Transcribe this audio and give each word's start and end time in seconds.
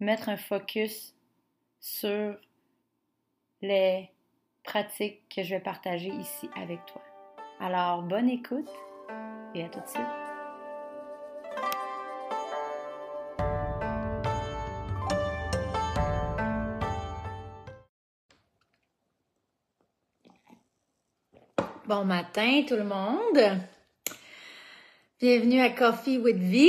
mettre 0.00 0.28
un 0.28 0.36
focus 0.36 1.14
sur 1.80 2.36
les 3.62 4.10
pratiques 4.62 5.22
que 5.34 5.42
je 5.42 5.54
vais 5.54 5.60
partager 5.60 6.08
ici 6.08 6.48
avec 6.56 6.84
toi. 6.86 7.02
Alors, 7.60 8.02
bonne 8.02 8.28
écoute 8.28 8.70
et 9.54 9.64
à 9.64 9.68
tout 9.68 9.80
de 9.80 9.86
suite. 9.86 10.02
Bon 21.86 22.04
matin 22.04 22.64
tout 22.66 22.74
le 22.74 22.82
monde. 22.82 23.60
Bienvenue 25.20 25.60
à 25.60 25.70
Coffee 25.70 26.18
with 26.18 26.36
V. 26.36 26.68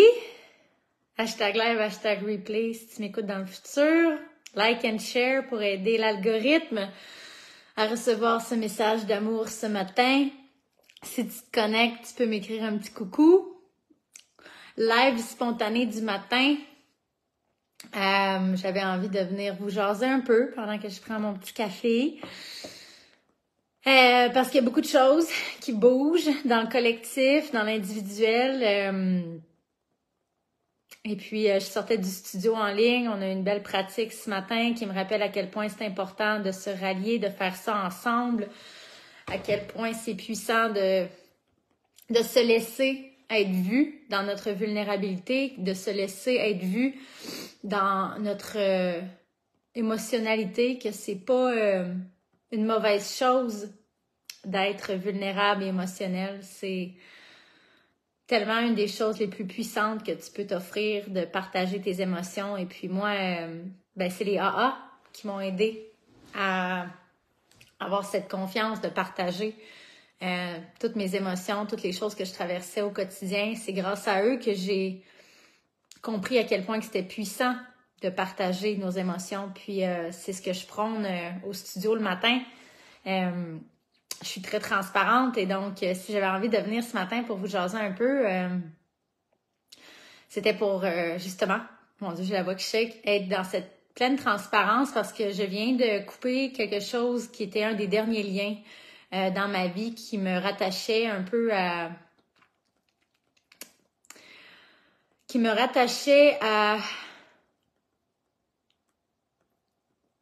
Hashtag 1.20 1.56
live, 1.56 1.80
hashtag 1.80 2.22
replay 2.24 2.76
si 2.76 2.88
tu 2.90 3.02
m'écoutes 3.02 3.26
dans 3.26 3.40
le 3.40 3.48
futur. 3.48 4.20
Like 4.54 4.86
and 4.86 5.00
share 5.00 5.48
pour 5.48 5.60
aider 5.64 5.98
l'algorithme 5.98 6.92
à 7.76 7.88
recevoir 7.88 8.46
ce 8.46 8.54
message 8.54 9.08
d'amour 9.08 9.48
ce 9.48 9.66
matin. 9.66 10.28
Si 11.02 11.26
tu 11.26 11.34
te 11.34 11.60
connectes, 11.60 12.10
tu 12.10 12.14
peux 12.14 12.28
m'écrire 12.28 12.66
un 12.66 12.78
petit 12.78 12.92
coucou. 12.92 13.52
Live 14.78 15.18
spontané 15.18 15.88
du 15.88 16.02
matin. 16.02 16.56
Euh, 17.96 18.56
J'avais 18.56 18.84
envie 18.84 19.10
de 19.10 19.20
venir 19.22 19.56
vous 19.60 19.70
jaser 19.70 20.06
un 20.06 20.20
peu 20.20 20.52
pendant 20.52 20.78
que 20.78 20.88
je 20.88 21.02
prends 21.02 21.20
mon 21.20 21.34
petit 21.34 21.54
café. 21.54 22.20
Euh, 23.88 24.30
parce 24.30 24.50
qu'il 24.50 24.58
y 24.58 24.64
a 24.64 24.66
beaucoup 24.66 24.82
de 24.82 24.86
choses 24.86 25.30
qui 25.62 25.74
bougent 25.74 26.30
dans 26.46 26.62
le 26.62 26.68
collectif, 26.68 27.52
dans 27.54 27.64
l'individuel. 27.64 28.62
Euh, 28.62 29.40
et 31.08 31.16
puis, 31.16 31.50
euh, 31.50 31.60
je 31.60 31.66
sortais 31.66 31.98
du 31.98 32.10
studio 32.10 32.54
en 32.56 32.68
ligne. 32.68 33.08
On 33.08 33.22
a 33.22 33.28
une 33.28 33.44
belle 33.44 33.64
pratique 33.64 34.12
ce 34.12 34.30
matin 34.30 34.74
qui 34.74 34.86
me 34.86 34.94
rappelle 34.94 35.22
à 35.22 35.30
quel 35.30 35.50
point 35.50 35.70
c'est 35.70 35.86
important 35.86 36.40
de 36.40 36.52
se 36.52 36.70
rallier, 36.70 37.20
de 37.20 37.30
faire 37.30 37.56
ça 37.56 37.86
ensemble, 37.86 38.50
à 39.28 39.38
quel 39.38 39.68
point 39.68 39.94
c'est 39.94 40.16
puissant 40.16 40.70
de, 40.70 41.06
de 42.10 42.24
se 42.24 42.46
laisser 42.46 43.14
être 43.30 43.50
vu 43.50 44.06
dans 44.10 44.24
notre 44.24 44.52
vulnérabilité, 44.52 45.54
de 45.58 45.74
se 45.74 45.90
laisser 45.90 46.36
être 46.36 46.64
vu 46.64 46.96
dans 47.64 48.18
notre 48.20 48.58
émotionnalité, 49.76 50.78
que 50.78 50.92
c'est 50.92 51.26
pas 51.26 51.52
une 52.52 52.66
mauvaise 52.66 53.18
chose 53.18 53.70
d'être 54.46 54.94
vulnérable 54.94 55.64
et 55.64 55.68
émotionnel. 55.68 56.40
C'est 56.42 56.94
tellement 58.28 58.60
une 58.60 58.76
des 58.76 58.90
choses 58.90 59.20
les 59.20 59.28
plus 59.28 59.46
puissantes 59.46 60.06
que 60.06 60.12
tu 60.12 60.32
peux 60.32 60.46
t'offrir 60.46 61.10
de 61.10 61.24
partager 61.24 61.82
tes 61.82 62.02
émotions. 62.02 62.58
Et 62.58 62.66
puis 62.66 62.90
moi, 62.90 63.10
euh, 63.10 63.64
ben 63.96 64.12
c'est 64.12 64.26
les 64.26 64.38
AA 64.38 64.78
qui 65.14 65.28
m'ont 65.28 65.40
aidé 65.40 65.90
à 66.36 66.86
avoir 67.80 68.06
cette 68.06 68.30
confiance 68.30 68.82
de 68.82 68.90
partager 68.90 69.56
euh, 70.22 70.60
toutes 70.80 70.96
mes 70.96 71.16
émotions, 71.16 71.66
toutes 71.66 71.84
les 71.84 71.94
choses 71.94 72.16
que 72.16 72.26
je 72.26 72.34
traversais 72.34 72.82
au 72.82 72.92
quotidien. 72.92 73.54
C'est 73.56 73.74
grâce 73.74 74.08
à 74.08 74.24
eux 74.24 74.38
que 74.38 74.54
j'ai 74.54 75.04
compris 76.02 76.38
à 76.38 76.44
quel 76.44 76.66
point 76.66 76.82
c'était 76.82 77.04
puissant 77.04 77.56
de 78.02 78.10
partager 78.10 78.76
nos 78.76 78.92
émotions. 78.92 79.52
Puis 79.56 79.86
euh, 79.86 80.12
c'est 80.12 80.34
ce 80.34 80.42
que 80.42 80.54
je 80.54 80.68
prône 80.68 81.08
au 81.48 81.54
studio 81.54 81.96
le 81.96 82.02
matin 82.02 82.42
je 84.22 84.28
suis 84.28 84.42
très 84.42 84.60
transparente 84.60 85.38
et 85.38 85.46
donc 85.46 85.84
euh, 85.84 85.94
si 85.94 86.12
j'avais 86.12 86.28
envie 86.28 86.50
de 86.50 86.58
venir 86.58 86.84
ce 86.84 86.94
matin 86.94 87.24
pour 87.24 87.38
vous 87.38 87.48
jaser 87.48 87.78
un 87.78 87.92
peu, 87.92 88.28
euh, 88.28 88.50
c'était 90.30 90.54
pour 90.54 90.84
euh, 90.84 91.18
justement, 91.18 91.60
mon 92.00 92.12
Dieu, 92.12 92.24
j'ai 92.24 92.34
la 92.34 92.44
voix 92.44 92.56
qui 92.56 92.66
shake, 92.66 93.00
être 93.06 93.28
dans 93.28 93.44
cette 93.44 93.72
pleine 93.96 94.16
transparence 94.16 94.92
parce 94.92 95.14
que 95.14 95.32
je 95.32 95.44
viens 95.44 95.74
de 95.74 96.06
couper 96.06 96.52
quelque 96.52 96.80
chose 96.80 97.28
qui 97.28 97.44
était 97.44 97.64
un 97.64 97.74
des 97.74 97.88
derniers 97.88 98.24
liens 98.24 98.56
dans 99.12 99.48
ma 99.48 99.68
vie 99.68 99.96
qui 99.96 100.18
me 100.18 100.38
rattachait 100.38 101.08
un 101.08 101.24
peu 101.24 101.52
à 101.54 101.90
qui 105.28 105.40
me 105.40 105.50
rattachait 105.50 106.38
à 106.42 106.78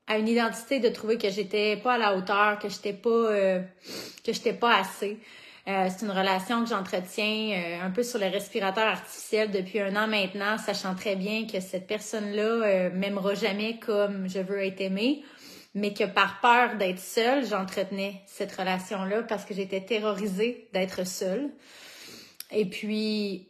à 0.07 0.17
une 0.17 0.27
identité 0.27 0.79
de 0.79 0.89
trouver 0.89 1.17
que 1.17 1.29
j'étais 1.29 1.77
pas 1.77 1.93
à 1.93 1.97
la 1.97 2.15
hauteur, 2.15 2.59
que 2.59 2.69
j'étais 2.69 2.93
pas 2.93 3.09
euh, 3.09 3.61
que 4.23 4.33
j'étais 4.33 4.53
pas 4.53 4.77
assez. 4.77 5.19
Euh, 5.67 5.87
c'est 5.89 6.05
une 6.05 6.11
relation 6.11 6.63
que 6.63 6.69
j'entretiens 6.69 7.57
euh, 7.57 7.85
un 7.85 7.89
peu 7.89 8.03
sur 8.03 8.19
le 8.19 8.27
respirateur 8.27 8.83
artificiel 8.83 9.49
depuis 9.49 9.79
un 9.79 9.95
an 9.95 10.07
maintenant, 10.07 10.59
sachant 10.59 10.93
très 10.93 11.15
bien 11.15 11.47
que 11.47 11.59
cette 11.59 11.87
personne-là 11.87 12.91
m'aimera 12.91 13.33
jamais 13.33 13.79
comme 13.79 14.29
je 14.29 14.39
veux 14.39 14.63
être 14.63 14.79
aimée, 14.81 15.23
mais 15.73 15.91
que 15.93 16.03
par 16.03 16.39
peur 16.39 16.77
d'être 16.77 16.99
seule, 16.99 17.47
j'entretenais 17.47 18.21
cette 18.27 18.51
relation-là 18.51 19.23
parce 19.23 19.43
que 19.43 19.55
j'étais 19.55 19.81
terrorisée 19.81 20.69
d'être 20.71 21.05
seule. 21.07 21.49
Et 22.51 22.65
puis, 22.65 23.49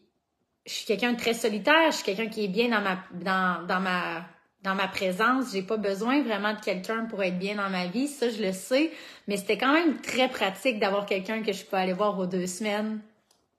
je 0.66 0.72
suis 0.72 0.86
quelqu'un 0.86 1.12
de 1.12 1.18
très 1.18 1.34
solitaire, 1.34 1.92
je 1.92 1.98
suis 1.98 2.06
quelqu'un 2.06 2.28
qui 2.28 2.46
est 2.46 2.48
bien 2.48 2.70
dans 2.70 2.82
ma 2.82 3.04
dans, 3.12 3.68
dans 3.68 3.82
ma 3.82 4.26
dans 4.66 4.76
ma 4.76 4.88
présence. 4.88 5.54
J'ai 5.54 5.62
pas 5.62 5.78
besoin 5.78 6.22
vraiment 6.22 6.54
de 6.54 6.60
quelqu'un 6.60 7.06
pour 7.06 7.24
être 7.24 7.40
bien 7.40 7.56
dans 7.56 7.70
ma 7.70 7.86
vie. 7.86 8.08
Ça, 8.08 8.30
je 8.30 8.42
le 8.42 8.52
sais. 8.52 8.92
Mais 9.28 9.38
c'était 9.38 9.58
quand 9.58 9.72
même 9.72 10.02
très 10.02 10.28
pratique 10.28 10.80
d'avoir 10.80 11.06
quelqu'un 11.06 11.42
que 11.42 11.54
je 11.54 11.64
peux 11.64 11.78
aller 11.78 11.94
voir 11.94 12.20
aux 12.20 12.26
deux 12.26 12.48
semaines 12.48 13.00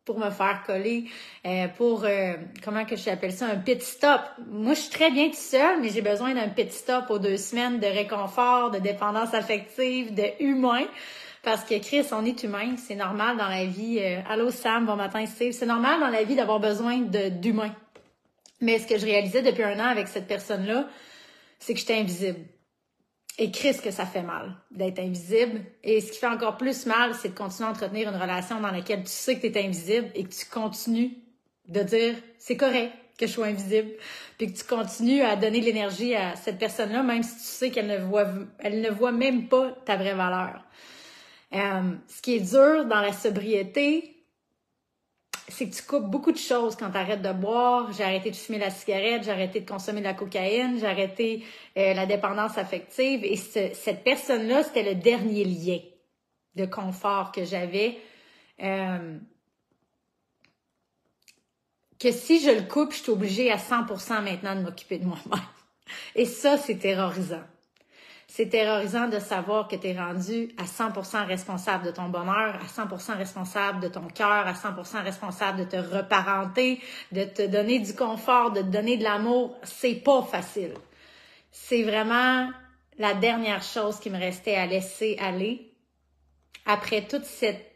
pour 0.04 0.20
me 0.20 0.30
faire 0.30 0.62
coller, 0.64 1.06
euh, 1.44 1.66
pour, 1.76 2.04
euh, 2.04 2.34
comment 2.62 2.84
que 2.84 2.94
j'appelle 2.94 3.32
ça, 3.32 3.46
un 3.46 3.56
pit 3.56 3.82
stop. 3.82 4.20
Moi, 4.48 4.74
je 4.74 4.80
suis 4.80 4.90
très 4.90 5.10
bien 5.10 5.28
tout 5.30 5.34
seul, 5.34 5.80
mais 5.80 5.88
j'ai 5.88 6.00
besoin 6.00 6.32
d'un 6.32 6.48
pit 6.48 6.72
stop 6.72 7.10
aux 7.10 7.18
deux 7.18 7.36
semaines 7.36 7.80
de 7.80 7.86
réconfort, 7.86 8.70
de 8.70 8.78
dépendance 8.78 9.34
affective, 9.34 10.14
de 10.14 10.26
humain. 10.38 10.84
Parce 11.42 11.64
que 11.64 11.78
Chris, 11.80 12.06
on 12.12 12.24
est 12.24 12.40
humain, 12.44 12.76
c'est 12.76 12.94
normal 12.94 13.36
dans 13.36 13.48
la 13.48 13.64
vie. 13.64 13.98
Euh, 14.00 14.20
Allô 14.28 14.50
Sam, 14.50 14.86
bon 14.86 14.94
matin 14.94 15.26
Steve, 15.26 15.52
c'est 15.52 15.66
normal 15.66 15.98
dans 15.98 16.08
la 16.08 16.22
vie 16.22 16.36
d'avoir 16.36 16.60
besoin 16.60 16.98
d'humain. 16.98 17.72
Mais 18.60 18.78
ce 18.78 18.86
que 18.86 18.98
je 18.98 19.04
réalisais 19.04 19.42
depuis 19.42 19.62
un 19.62 19.78
an 19.78 19.88
avec 19.88 20.08
cette 20.08 20.26
personne-là, 20.26 20.88
c'est 21.58 21.74
que 21.74 21.80
j'étais 21.80 21.98
invisible. 21.98 22.40
Et 23.38 23.50
Chris, 23.50 23.76
que 23.82 23.90
ça 23.90 24.06
fait 24.06 24.22
mal 24.22 24.56
d'être 24.70 24.98
invisible. 24.98 25.60
Et 25.82 26.00
ce 26.00 26.10
qui 26.10 26.18
fait 26.18 26.26
encore 26.26 26.56
plus 26.56 26.86
mal, 26.86 27.14
c'est 27.14 27.30
de 27.30 27.34
continuer 27.34 27.68
à 27.68 27.72
entretenir 27.72 28.08
une 28.08 28.20
relation 28.20 28.60
dans 28.60 28.70
laquelle 28.70 29.02
tu 29.02 29.10
sais 29.10 29.36
que 29.36 29.46
tu 29.46 29.58
es 29.58 29.64
invisible 29.64 30.08
et 30.14 30.24
que 30.24 30.32
tu 30.32 30.46
continues 30.46 31.18
de 31.68 31.82
dire 31.82 32.14
c'est 32.38 32.56
correct 32.56 32.92
que 33.18 33.26
je 33.26 33.32
sois 33.32 33.46
invisible, 33.46 33.92
puis 34.36 34.52
que 34.52 34.58
tu 34.58 34.64
continues 34.64 35.22
à 35.22 35.36
donner 35.36 35.60
de 35.60 35.64
l'énergie 35.64 36.14
à 36.14 36.36
cette 36.36 36.58
personne-là, 36.58 37.02
même 37.02 37.22
si 37.22 37.36
tu 37.36 37.42
sais 37.42 37.70
qu'elle 37.70 37.86
ne 37.86 37.98
voit, 37.98 38.26
elle 38.58 38.82
ne 38.82 38.90
voit 38.90 39.12
même 39.12 39.48
pas 39.48 39.72
ta 39.84 39.96
vraie 39.96 40.14
valeur. 40.14 40.62
Euh, 41.54 41.94
ce 42.08 42.20
qui 42.20 42.34
est 42.34 42.40
dur 42.40 42.84
dans 42.84 43.00
la 43.00 43.12
sobriété, 43.12 44.15
c'est 45.48 45.68
que 45.68 45.74
tu 45.74 45.82
coupes 45.82 46.10
beaucoup 46.10 46.32
de 46.32 46.38
choses 46.38 46.76
quand 46.76 46.90
tu 46.90 46.96
arrêtes 46.96 47.22
de 47.22 47.32
boire. 47.32 47.92
J'ai 47.92 48.04
arrêté 48.04 48.30
de 48.30 48.36
fumer 48.36 48.58
la 48.58 48.70
cigarette, 48.70 49.24
j'ai 49.24 49.30
arrêté 49.30 49.60
de 49.60 49.68
consommer 49.68 50.00
de 50.00 50.06
la 50.06 50.14
cocaïne, 50.14 50.78
j'ai 50.78 50.86
arrêté 50.86 51.44
euh, 51.76 51.94
la 51.94 52.06
dépendance 52.06 52.58
affective. 52.58 53.24
Et 53.24 53.36
cette 53.36 54.02
personne-là, 54.02 54.64
c'était 54.64 54.82
le 54.82 54.94
dernier 54.94 55.44
lien 55.44 55.78
de 56.56 56.66
confort 56.66 57.32
que 57.32 57.44
j'avais. 57.44 57.98
Euh, 58.62 59.18
que 61.98 62.12
si 62.12 62.40
je 62.40 62.50
le 62.50 62.62
coupe, 62.62 62.92
je 62.92 63.02
suis 63.02 63.12
obligée 63.12 63.50
à 63.50 63.56
100% 63.56 64.22
maintenant 64.22 64.56
de 64.56 64.60
m'occuper 64.60 64.98
de 64.98 65.06
moi-même. 65.06 65.40
Et 66.14 66.24
ça, 66.24 66.58
c'est 66.58 66.76
terrorisant. 66.76 67.44
C'est 68.28 68.48
terrorisant 68.48 69.08
de 69.08 69.18
savoir 69.18 69.68
que 69.68 69.76
tu 69.76 69.86
es 69.86 69.98
rendu 69.98 70.50
à 70.58 70.64
100% 70.64 71.26
responsable 71.26 71.86
de 71.86 71.90
ton 71.92 72.08
bonheur, 72.08 72.56
à 72.56 72.66
100% 72.66 73.16
responsable 73.16 73.80
de 73.80 73.88
ton 73.88 74.08
cœur, 74.08 74.46
à 74.46 74.52
100% 74.52 75.02
responsable 75.02 75.60
de 75.60 75.64
te 75.64 75.76
reparenter, 75.76 76.80
de 77.12 77.24
te 77.24 77.46
donner 77.46 77.78
du 77.78 77.94
confort, 77.94 78.50
de 78.50 78.62
te 78.62 78.66
donner 78.66 78.96
de 78.96 79.04
l'amour. 79.04 79.56
C'est 79.62 79.94
pas 79.94 80.22
facile. 80.22 80.74
C'est 81.52 81.84
vraiment 81.84 82.50
la 82.98 83.14
dernière 83.14 83.62
chose 83.62 84.00
qui 84.00 84.10
me 84.10 84.18
restait 84.18 84.56
à 84.56 84.66
laisser 84.66 85.16
aller 85.20 85.72
après 86.66 87.06
toute 87.06 87.24
cette 87.24 87.75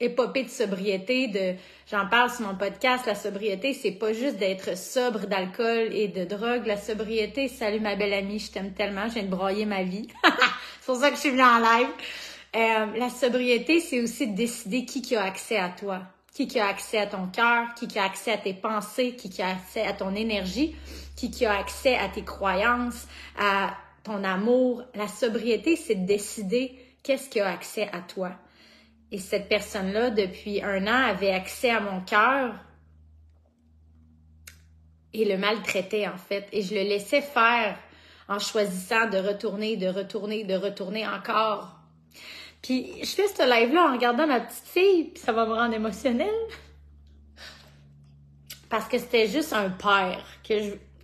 épopée 0.00 0.44
de 0.44 0.50
sobriété, 0.50 1.28
de 1.28 1.54
j'en 1.90 2.06
parle 2.06 2.30
sur 2.30 2.46
mon 2.46 2.54
podcast, 2.54 3.06
la 3.06 3.14
sobriété, 3.14 3.72
c'est 3.72 3.92
pas 3.92 4.12
juste 4.12 4.36
d'être 4.36 4.76
sobre 4.76 5.26
d'alcool 5.26 5.88
et 5.92 6.08
de 6.08 6.24
drogue. 6.24 6.66
La 6.66 6.76
sobriété, 6.76 7.48
salut 7.48 7.80
ma 7.80 7.96
belle 7.96 8.12
amie, 8.12 8.38
je 8.38 8.50
t'aime 8.50 8.72
tellement, 8.72 9.08
je 9.08 9.14
viens 9.14 9.22
de 9.22 9.28
broyer 9.28 9.64
ma 9.64 9.82
vie. 9.82 10.08
c'est 10.80 10.86
pour 10.86 10.96
ça 10.96 11.10
que 11.10 11.16
je 11.16 11.20
suis 11.20 11.30
venue 11.30 11.42
en 11.42 11.58
live. 11.58 11.88
Euh, 12.54 12.98
la 12.98 13.08
sobriété, 13.08 13.80
c'est 13.80 14.00
aussi 14.00 14.28
de 14.28 14.36
décider 14.36 14.84
qui 14.84 15.02
qui 15.02 15.16
a 15.16 15.24
accès 15.24 15.56
à 15.56 15.70
toi, 15.70 16.02
qui 16.34 16.46
qui 16.46 16.60
a 16.60 16.66
accès 16.66 16.98
à 16.98 17.06
ton 17.06 17.26
cœur, 17.28 17.66
qui 17.74 17.88
qui 17.88 17.98
a 17.98 18.04
accès 18.04 18.32
à 18.32 18.38
tes 18.38 18.54
pensées, 18.54 19.14
qui 19.16 19.30
qui 19.30 19.42
a 19.42 19.48
accès 19.48 19.82
à 19.82 19.94
ton 19.94 20.14
énergie, 20.14 20.76
qui 21.16 21.30
qui 21.30 21.46
a 21.46 21.58
accès 21.58 21.96
à 21.96 22.08
tes 22.08 22.22
croyances, 22.22 23.06
à 23.38 23.74
ton 24.04 24.24
amour. 24.24 24.82
La 24.94 25.08
sobriété, 25.08 25.76
c'est 25.76 25.94
de 25.94 26.06
décider 26.06 26.74
qu'est-ce 27.02 27.30
qui 27.30 27.40
a 27.40 27.48
accès 27.48 27.88
à 27.92 28.00
toi. 28.00 28.32
Et 29.12 29.18
cette 29.18 29.48
personne-là, 29.48 30.10
depuis 30.10 30.62
un 30.62 30.86
an, 30.86 31.08
avait 31.08 31.30
accès 31.30 31.70
à 31.70 31.80
mon 31.80 32.00
cœur 32.00 32.54
et 35.12 35.24
le 35.24 35.38
maltraitait 35.38 36.06
en 36.06 36.16
fait. 36.16 36.48
Et 36.52 36.62
je 36.62 36.74
le 36.74 36.82
laissais 36.82 37.22
faire 37.22 37.78
en 38.28 38.38
choisissant 38.38 39.08
de 39.08 39.18
retourner, 39.18 39.76
de 39.76 39.86
retourner, 39.86 40.44
de 40.44 40.54
retourner 40.54 41.06
encore. 41.06 41.76
Puis 42.62 42.92
je 43.00 43.10
fais 43.10 43.28
ce 43.28 43.48
live-là 43.48 43.88
en 43.88 43.92
regardant 43.92 44.26
ma 44.26 44.40
petite 44.40 44.66
fille, 44.66 45.04
puis 45.04 45.22
ça 45.22 45.32
va 45.32 45.46
me 45.46 45.54
rendre 45.54 45.74
émotionnelle. 45.74 46.34
Parce 48.68 48.88
que 48.88 48.98
c'était 48.98 49.28
juste 49.28 49.52
un 49.52 49.70
père. 49.70 50.24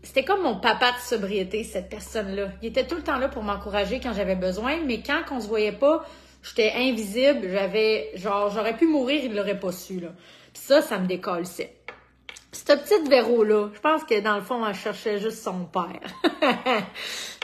C'était 0.03 0.25
comme 0.25 0.43
mon 0.43 0.59
papa 0.59 0.91
de 0.91 0.99
sobriété, 0.99 1.63
cette 1.63 1.89
personne-là. 1.89 2.49
Il 2.61 2.69
était 2.69 2.87
tout 2.87 2.97
le 2.97 3.05
temps 3.05 3.19
là 3.19 3.29
pour 3.29 3.45
m'encourager 3.45 4.01
quand 4.01 4.13
j'avais 4.13 4.35
besoin, 4.35 4.81
mais 4.85 5.01
quand 5.01 5.23
on 5.31 5.41
se 5.41 5.47
voyait 5.47 5.71
pas, 5.71 6.05
J'étais 6.43 6.73
invisible, 6.75 7.49
j'avais 7.50 8.11
genre 8.15 8.50
j'aurais 8.50 8.77
pu 8.77 8.87
mourir, 8.87 9.23
il 9.25 9.35
l'aurait 9.35 9.59
pas 9.59 9.73
su 9.73 10.00
là. 10.00 10.09
Puis 10.53 10.62
ça, 10.62 10.83
ça 10.83 10.99
me 10.99 11.06
décolle 11.06 11.47
Cette 11.47 11.77
petite 12.53 13.09
Véro 13.09 13.44
là, 13.44 13.71
je 13.73 13.81
pense 13.81 14.05
que 14.05 14.21
dans 14.21 14.37
le 14.37 14.43
fond, 14.43 14.67
elle 14.67 14.75
cherchait 14.75 15.19
juste 15.19 15.43
son 15.43 15.65
père. 15.65 16.00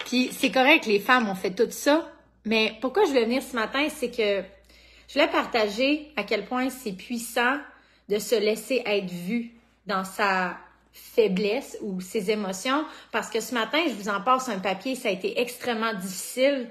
Puis 0.06 0.30
c'est 0.32 0.50
correct, 0.50 0.86
les 0.86 0.98
femmes 0.98 1.28
ont 1.28 1.34
fait 1.34 1.52
tout 1.52 1.70
ça, 1.70 2.10
mais 2.44 2.74
pourquoi 2.80 3.04
je 3.04 3.10
voulais 3.10 3.24
venir 3.24 3.42
ce 3.42 3.54
matin, 3.54 3.88
c'est 3.88 4.10
que 4.10 4.42
je 5.06 5.14
voulais 5.14 5.28
partager 5.28 6.12
à 6.16 6.24
quel 6.24 6.44
point 6.44 6.68
c'est 6.70 6.92
puissant 6.92 7.58
de 8.08 8.18
se 8.18 8.34
laisser 8.34 8.82
être 8.84 9.10
vu 9.10 9.52
dans 9.86 10.04
sa 10.04 10.56
faiblesse 10.92 11.78
ou 11.82 12.00
ses 12.00 12.30
émotions 12.30 12.84
parce 13.12 13.30
que 13.30 13.40
ce 13.40 13.54
matin, 13.54 13.78
je 13.86 13.92
vous 13.92 14.08
en 14.08 14.20
passe 14.20 14.48
un 14.48 14.58
papier, 14.58 14.96
ça 14.96 15.08
a 15.08 15.12
été 15.12 15.40
extrêmement 15.40 15.94
difficile 15.94 16.68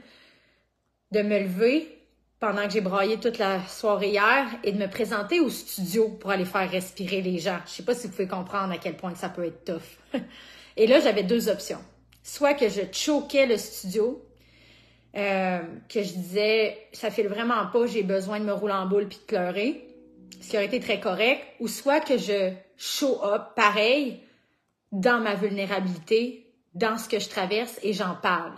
de 1.12 1.22
me 1.22 1.40
lever 1.40 1.97
pendant 2.40 2.68
que 2.68 2.74
j'ai 2.74 2.82
braillé 2.82 3.18
toute 3.20 3.40
la 3.40 3.66
soirée 3.68 4.10
hier 4.10 4.48
et 4.64 4.72
de 4.72 4.78
me 4.78 4.88
présenter 4.88 5.40
au 5.40 5.50
studio 5.50 6.10
pour 6.10 6.30
aller 6.30 6.46
faire 6.46 6.70
respirer 6.70 7.22
les 7.22 7.40
gens. 7.40 7.60
Je 7.66 7.72
sais 7.72 7.84
pas 7.84 7.96
si 7.96 8.08
vous 8.08 8.14
pouvez 8.14 8.28
comprendre 8.28 8.72
à 8.74 8.78
quel 8.78 8.96
point 8.96 9.16
ça 9.16 9.30
peut 9.30 9.46
être 9.46 9.66
tough. 9.66 10.22
Et 10.78 10.86
là, 10.86 11.00
j'avais 11.00 11.24
deux 11.24 11.50
options. 11.50 11.80
Soit 12.22 12.54
que 12.54 12.70
je 12.70 12.82
choquais 12.92 13.48
le 13.48 13.58
studio, 13.58 14.24
euh, 15.16 15.60
que 15.90 16.04
je 16.04 16.14
disais, 16.14 16.78
ça 16.94 17.10
fait 17.10 17.24
vraiment 17.24 17.66
pas, 17.68 17.88
j'ai 17.88 18.04
besoin 18.04 18.40
de 18.40 18.46
me 18.46 18.54
rouler 18.54 18.74
en 18.74 18.86
boule 18.86 19.08
puis 19.08 19.18
de 19.18 19.24
pleurer, 19.24 19.88
ce 20.40 20.50
qui 20.50 20.58
aurait 20.58 20.68
été 20.68 20.80
très 20.80 21.00
correct, 21.00 21.42
ou 21.60 21.68
soit 21.68 22.02
que 22.02 22.18
je 22.18 22.52
show 22.78 23.20
up 23.24 23.56
pareil 23.56 24.22
dans 24.92 25.20
ma 25.20 25.34
vulnérabilité, 25.34 26.54
dans 26.76 27.00
ce 27.00 27.10
que 27.10 27.18
je 27.18 27.30
traverse 27.30 27.80
et 27.82 27.94
j'en 27.94 28.14
parle. 28.14 28.54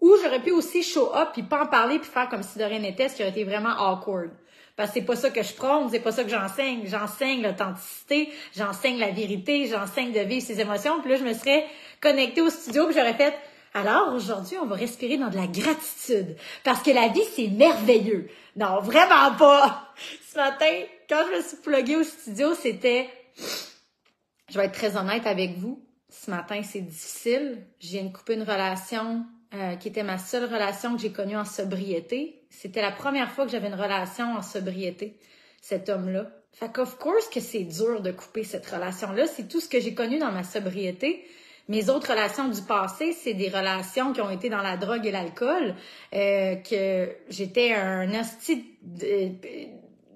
Ou 0.00 0.16
j'aurais 0.22 0.40
pu 0.40 0.50
aussi 0.50 0.82
show 0.82 1.14
up 1.14 1.30
puis 1.32 1.42
pas 1.42 1.64
en 1.64 1.66
parler 1.66 1.98
puis 1.98 2.08
faire 2.08 2.28
comme 2.28 2.42
si 2.42 2.58
de 2.58 2.64
rien 2.64 2.78
n'était, 2.78 3.08
ce 3.08 3.16
qui 3.16 3.22
aurait 3.22 3.30
été 3.30 3.44
vraiment 3.44 3.70
awkward. 3.78 4.30
Parce 4.76 4.90
que 4.90 4.94
c'est 4.94 5.04
pas 5.04 5.16
ça 5.16 5.30
que 5.30 5.42
je 5.42 5.52
prône, 5.52 5.88
c'est 5.90 6.00
pas 6.00 6.12
ça 6.12 6.24
que 6.24 6.30
j'enseigne. 6.30 6.86
J'enseigne 6.86 7.42
l'authenticité, 7.42 8.32
j'enseigne 8.56 8.98
la 8.98 9.10
vérité, 9.10 9.66
j'enseigne 9.66 10.12
de 10.12 10.20
vivre 10.20 10.44
ses 10.44 10.60
émotions. 10.60 11.00
Puis 11.00 11.10
là, 11.10 11.16
je 11.16 11.24
me 11.24 11.34
serais 11.34 11.66
connectée 12.00 12.40
au 12.40 12.50
studio 12.50 12.86
puis 12.86 12.94
j'aurais 12.94 13.14
fait 13.14 13.34
alors 13.72 14.14
aujourd'hui, 14.14 14.56
on 14.58 14.66
va 14.66 14.74
respirer 14.74 15.16
dans 15.16 15.28
de 15.30 15.36
la 15.36 15.46
gratitude 15.46 16.36
parce 16.64 16.82
que 16.82 16.90
la 16.90 17.06
vie 17.08 17.22
c'est 17.36 17.46
merveilleux. 17.46 18.28
Non, 18.56 18.80
vraiment 18.80 19.32
pas. 19.38 19.92
Ce 20.28 20.36
matin, 20.36 20.72
quand 21.08 21.22
je 21.30 21.36
me 21.36 21.42
suis 21.42 21.56
pluguée 21.58 21.96
au 21.96 22.02
studio, 22.02 22.54
c'était 22.54 23.08
je 24.48 24.58
vais 24.58 24.64
être 24.64 24.74
très 24.74 24.96
honnête 24.96 25.26
avec 25.26 25.56
vous. 25.58 25.84
Ce 26.08 26.30
matin, 26.30 26.60
c'est 26.64 26.80
difficile. 26.80 27.64
J'ai 27.78 28.00
une 28.00 28.12
couper 28.12 28.34
une 28.34 28.42
relation 28.42 29.24
euh, 29.54 29.76
qui 29.76 29.88
était 29.88 30.02
ma 30.02 30.18
seule 30.18 30.44
relation 30.44 30.94
que 30.94 31.02
j'ai 31.02 31.12
connue 31.12 31.36
en 31.36 31.44
sobriété. 31.44 32.42
C'était 32.50 32.82
la 32.82 32.92
première 32.92 33.30
fois 33.32 33.46
que 33.46 33.50
j'avais 33.50 33.68
une 33.68 33.74
relation 33.74 34.34
en 34.36 34.42
sobriété, 34.42 35.16
cet 35.60 35.88
homme-là. 35.88 36.30
Fait 36.52 36.72
qu'of 36.72 36.98
course 36.98 37.28
que 37.28 37.40
c'est 37.40 37.64
dur 37.64 38.00
de 38.00 38.12
couper 38.12 38.44
cette 38.44 38.66
relation-là. 38.66 39.26
C'est 39.26 39.48
tout 39.48 39.60
ce 39.60 39.68
que 39.68 39.80
j'ai 39.80 39.94
connu 39.94 40.18
dans 40.18 40.32
ma 40.32 40.44
sobriété. 40.44 41.24
Mes 41.68 41.88
autres 41.88 42.10
relations 42.10 42.48
du 42.48 42.62
passé, 42.62 43.12
c'est 43.12 43.34
des 43.34 43.48
relations 43.48 44.12
qui 44.12 44.20
ont 44.20 44.30
été 44.30 44.48
dans 44.50 44.62
la 44.62 44.76
drogue 44.76 45.06
et 45.06 45.12
l'alcool, 45.12 45.74
euh, 46.14 46.56
que 46.56 47.08
j'étais 47.28 47.72
un 47.72 48.20
hostie 48.20 48.64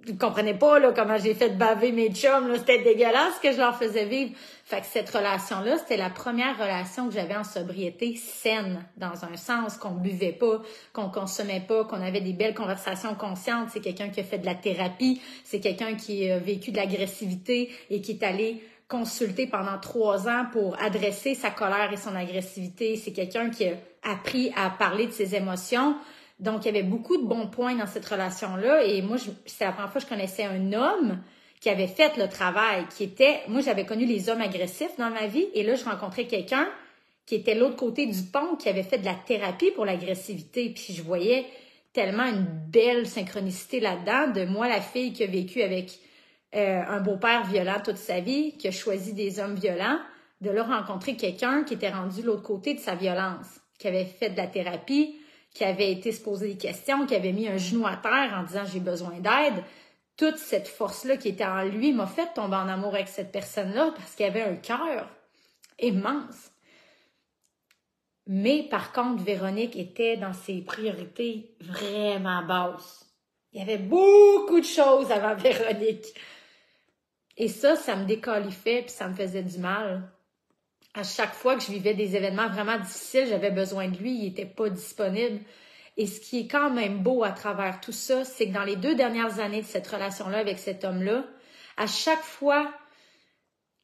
vous 0.06 0.16
comprenez 0.16 0.54
pas 0.54 0.78
là, 0.78 0.92
comment 0.94 1.16
j'ai 1.16 1.34
fait 1.34 1.50
baver 1.50 1.92
mes 1.92 2.10
chums, 2.12 2.54
c'était 2.56 2.82
dégueulasse 2.82 3.36
ce 3.36 3.40
que 3.40 3.52
je 3.52 3.58
leur 3.58 3.76
faisais 3.76 4.04
vivre. 4.04 4.32
Fait 4.64 4.80
que 4.80 4.86
cette 4.86 5.08
relation-là, 5.10 5.78
c'était 5.78 5.96
la 5.96 6.10
première 6.10 6.58
relation 6.58 7.08
que 7.08 7.14
j'avais 7.14 7.36
en 7.36 7.44
sobriété 7.44 8.16
saine, 8.16 8.84
dans 8.96 9.24
un 9.24 9.36
sens 9.36 9.76
qu'on 9.76 9.92
buvait 9.92 10.32
pas, 10.32 10.62
qu'on 10.92 11.10
consommait 11.10 11.64
pas, 11.66 11.84
qu'on 11.84 12.02
avait 12.02 12.20
des 12.20 12.32
belles 12.32 12.54
conversations 12.54 13.14
conscientes. 13.14 13.68
C'est 13.72 13.80
quelqu'un 13.80 14.08
qui 14.08 14.20
a 14.20 14.24
fait 14.24 14.38
de 14.38 14.46
la 14.46 14.54
thérapie, 14.54 15.20
c'est 15.44 15.60
quelqu'un 15.60 15.94
qui 15.94 16.30
a 16.30 16.38
vécu 16.38 16.70
de 16.70 16.76
l'agressivité 16.76 17.70
et 17.90 18.00
qui 18.00 18.12
est 18.12 18.22
allé 18.22 18.62
consulter 18.88 19.46
pendant 19.46 19.78
trois 19.78 20.28
ans 20.28 20.44
pour 20.52 20.80
adresser 20.80 21.34
sa 21.34 21.50
colère 21.50 21.92
et 21.92 21.96
son 21.96 22.14
agressivité. 22.14 22.96
C'est 22.96 23.12
quelqu'un 23.12 23.50
qui 23.50 23.66
a 23.66 23.72
appris 24.02 24.52
à 24.56 24.70
parler 24.70 25.06
de 25.06 25.12
ses 25.12 25.34
émotions, 25.34 25.96
donc, 26.40 26.64
il 26.64 26.66
y 26.66 26.68
avait 26.68 26.82
beaucoup 26.82 27.16
de 27.16 27.24
bons 27.24 27.46
points 27.46 27.76
dans 27.76 27.86
cette 27.86 28.04
relation-là. 28.04 28.84
Et 28.84 29.02
moi, 29.02 29.16
c'est 29.46 29.64
la 29.64 29.72
première 29.72 29.90
fois 29.90 30.00
que 30.00 30.06
je 30.06 30.12
connaissais 30.12 30.44
un 30.44 30.72
homme 30.72 31.20
qui 31.60 31.70
avait 31.70 31.86
fait 31.86 32.16
le 32.16 32.28
travail, 32.28 32.86
qui 32.94 33.04
était, 33.04 33.40
moi, 33.48 33.60
j'avais 33.60 33.86
connu 33.86 34.04
les 34.04 34.28
hommes 34.28 34.40
agressifs 34.40 34.96
dans 34.98 35.10
ma 35.10 35.26
vie. 35.26 35.46
Et 35.54 35.62
là, 35.62 35.76
je 35.76 35.84
rencontrais 35.84 36.26
quelqu'un 36.26 36.68
qui 37.24 37.36
était 37.36 37.54
l'autre 37.54 37.76
côté 37.76 38.06
du 38.06 38.22
pont, 38.22 38.56
qui 38.56 38.68
avait 38.68 38.82
fait 38.82 38.98
de 38.98 39.04
la 39.04 39.14
thérapie 39.14 39.70
pour 39.70 39.84
l'agressivité. 39.84 40.70
Puis 40.70 40.92
je 40.92 41.02
voyais 41.02 41.46
tellement 41.92 42.26
une 42.26 42.44
belle 42.44 43.06
synchronicité 43.06 43.80
là-dedans 43.80 44.32
de 44.32 44.44
moi, 44.44 44.68
la 44.68 44.80
fille 44.80 45.12
qui 45.12 45.22
a 45.22 45.26
vécu 45.26 45.62
avec 45.62 45.98
euh, 46.54 46.82
un 46.86 47.00
beau-père 47.00 47.46
violent 47.46 47.80
toute 47.82 47.96
sa 47.96 48.20
vie, 48.20 48.56
qui 48.58 48.68
a 48.68 48.72
choisi 48.72 49.14
des 49.14 49.38
hommes 49.38 49.54
violents, 49.54 49.98
de 50.40 50.50
là 50.50 50.64
rencontrer 50.64 51.16
quelqu'un 51.16 51.62
qui 51.62 51.74
était 51.74 51.90
rendu 51.90 52.22
l'autre 52.22 52.42
côté 52.42 52.74
de 52.74 52.80
sa 52.80 52.96
violence, 52.96 53.46
qui 53.78 53.86
avait 53.88 54.04
fait 54.04 54.30
de 54.30 54.36
la 54.36 54.48
thérapie, 54.48 55.16
qui 55.54 55.64
avait 55.64 55.92
été 55.92 56.12
se 56.12 56.20
poser 56.20 56.48
des 56.48 56.58
questions, 56.58 57.06
qui 57.06 57.14
avait 57.14 57.32
mis 57.32 57.48
un 57.48 57.56
genou 57.56 57.86
à 57.86 57.96
terre 57.96 58.34
en 58.36 58.42
disant 58.42 58.64
j'ai 58.66 58.80
besoin 58.80 59.20
d'aide, 59.20 59.64
toute 60.16 60.36
cette 60.36 60.68
force-là 60.68 61.16
qui 61.16 61.28
était 61.28 61.44
en 61.44 61.64
lui 61.64 61.92
m'a 61.92 62.06
fait 62.06 62.32
tomber 62.34 62.56
en 62.56 62.68
amour 62.68 62.94
avec 62.94 63.08
cette 63.08 63.32
personne-là 63.32 63.92
parce 63.96 64.14
qu'il 64.14 64.26
avait 64.26 64.42
un 64.42 64.56
cœur 64.56 65.08
immense. 65.80 66.50
Mais 68.26 68.64
par 68.64 68.92
contre, 68.92 69.22
Véronique 69.22 69.76
était 69.76 70.16
dans 70.16 70.32
ses 70.32 70.60
priorités 70.62 71.56
vraiment 71.60 72.42
basses. 72.42 73.06
Il 73.52 73.60
y 73.60 73.62
avait 73.62 73.78
beaucoup 73.78 74.60
de 74.60 74.64
choses 74.64 75.10
avant 75.10 75.34
Véronique. 75.34 76.06
Et 77.36 77.48
ça, 77.48 77.76
ça 77.76 77.96
me 77.96 78.06
décalifait 78.06 78.82
puis 78.82 78.90
ça 78.90 79.08
me 79.08 79.14
faisait 79.14 79.42
du 79.42 79.58
mal 79.58 80.13
à 80.94 81.02
chaque 81.02 81.34
fois 81.34 81.56
que 81.56 81.62
je 81.62 81.72
vivais 81.72 81.94
des 81.94 82.16
événements 82.16 82.48
vraiment 82.48 82.78
difficiles, 82.78 83.26
j'avais 83.28 83.50
besoin 83.50 83.88
de 83.88 83.98
lui, 83.98 84.14
il 84.14 84.24
n'était 84.24 84.46
pas 84.46 84.70
disponible. 84.70 85.40
Et 85.96 86.06
ce 86.06 86.20
qui 86.20 86.40
est 86.40 86.48
quand 86.48 86.70
même 86.70 86.98
beau 87.02 87.24
à 87.24 87.30
travers 87.30 87.80
tout 87.80 87.92
ça, 87.92 88.24
c'est 88.24 88.48
que 88.48 88.52
dans 88.52 88.64
les 88.64 88.76
deux 88.76 88.94
dernières 88.94 89.40
années 89.40 89.62
de 89.62 89.66
cette 89.66 89.86
relation-là 89.86 90.38
avec 90.38 90.58
cet 90.58 90.84
homme-là, 90.84 91.24
à 91.76 91.86
chaque 91.86 92.22
fois 92.22 92.72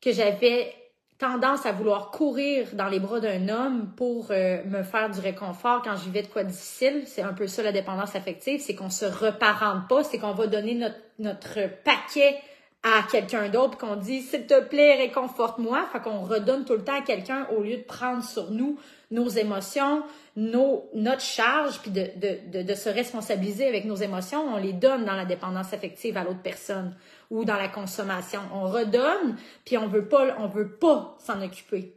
que 0.00 0.12
j'avais 0.12 0.74
tendance 1.18 1.66
à 1.66 1.72
vouloir 1.72 2.10
courir 2.10 2.68
dans 2.72 2.88
les 2.88 2.98
bras 2.98 3.20
d'un 3.20 3.48
homme 3.48 3.92
pour 3.94 4.30
euh, 4.30 4.64
me 4.64 4.82
faire 4.82 5.10
du 5.10 5.20
réconfort 5.20 5.82
quand 5.82 5.94
je 5.96 6.04
vivais 6.04 6.22
de 6.22 6.28
quoi 6.28 6.44
difficile, 6.44 7.02
c'est 7.06 7.20
un 7.22 7.34
peu 7.34 7.46
ça 7.46 7.62
la 7.62 7.72
dépendance 7.72 8.16
affective, 8.16 8.60
c'est 8.60 8.74
qu'on 8.74 8.88
se 8.88 9.04
reparente 9.04 9.86
pas, 9.88 10.02
c'est 10.02 10.18
qu'on 10.18 10.32
va 10.32 10.46
donner 10.46 10.74
notre, 10.74 10.96
notre 11.18 11.68
paquet 11.84 12.38
à 12.82 13.02
quelqu'un 13.10 13.50
d'autre, 13.50 13.76
qu'on 13.76 13.96
dit 13.96 14.22
s'il 14.22 14.46
te 14.46 14.58
plaît, 14.60 14.96
réconforte-moi, 14.96 15.86
fait 15.92 16.00
qu'on 16.00 16.22
redonne 16.22 16.64
tout 16.64 16.72
le 16.72 16.82
temps 16.82 16.98
à 16.98 17.02
quelqu'un 17.02 17.46
au 17.56 17.62
lieu 17.62 17.76
de 17.76 17.82
prendre 17.82 18.24
sur 18.24 18.50
nous 18.50 18.78
nos 19.10 19.28
émotions, 19.28 20.02
nos, 20.36 20.88
notre 20.94 21.20
charge, 21.20 21.80
puis 21.80 21.90
de, 21.90 22.08
de, 22.16 22.62
de, 22.62 22.74
se 22.74 22.88
responsabiliser 22.88 23.66
avec 23.66 23.84
nos 23.84 23.96
émotions, 23.96 24.54
on 24.54 24.56
les 24.56 24.72
donne 24.72 25.04
dans 25.04 25.16
la 25.16 25.26
dépendance 25.26 25.72
affective 25.74 26.16
à 26.16 26.24
l'autre 26.24 26.42
personne 26.42 26.96
ou 27.30 27.44
dans 27.44 27.56
la 27.56 27.68
consommation. 27.68 28.40
On 28.54 28.62
redonne, 28.62 29.36
puis 29.64 29.76
on 29.76 29.88
veut 29.88 30.08
pas, 30.08 30.36
on 30.38 30.46
veut 30.46 30.70
pas 30.70 31.18
s'en 31.18 31.42
occuper. 31.42 31.94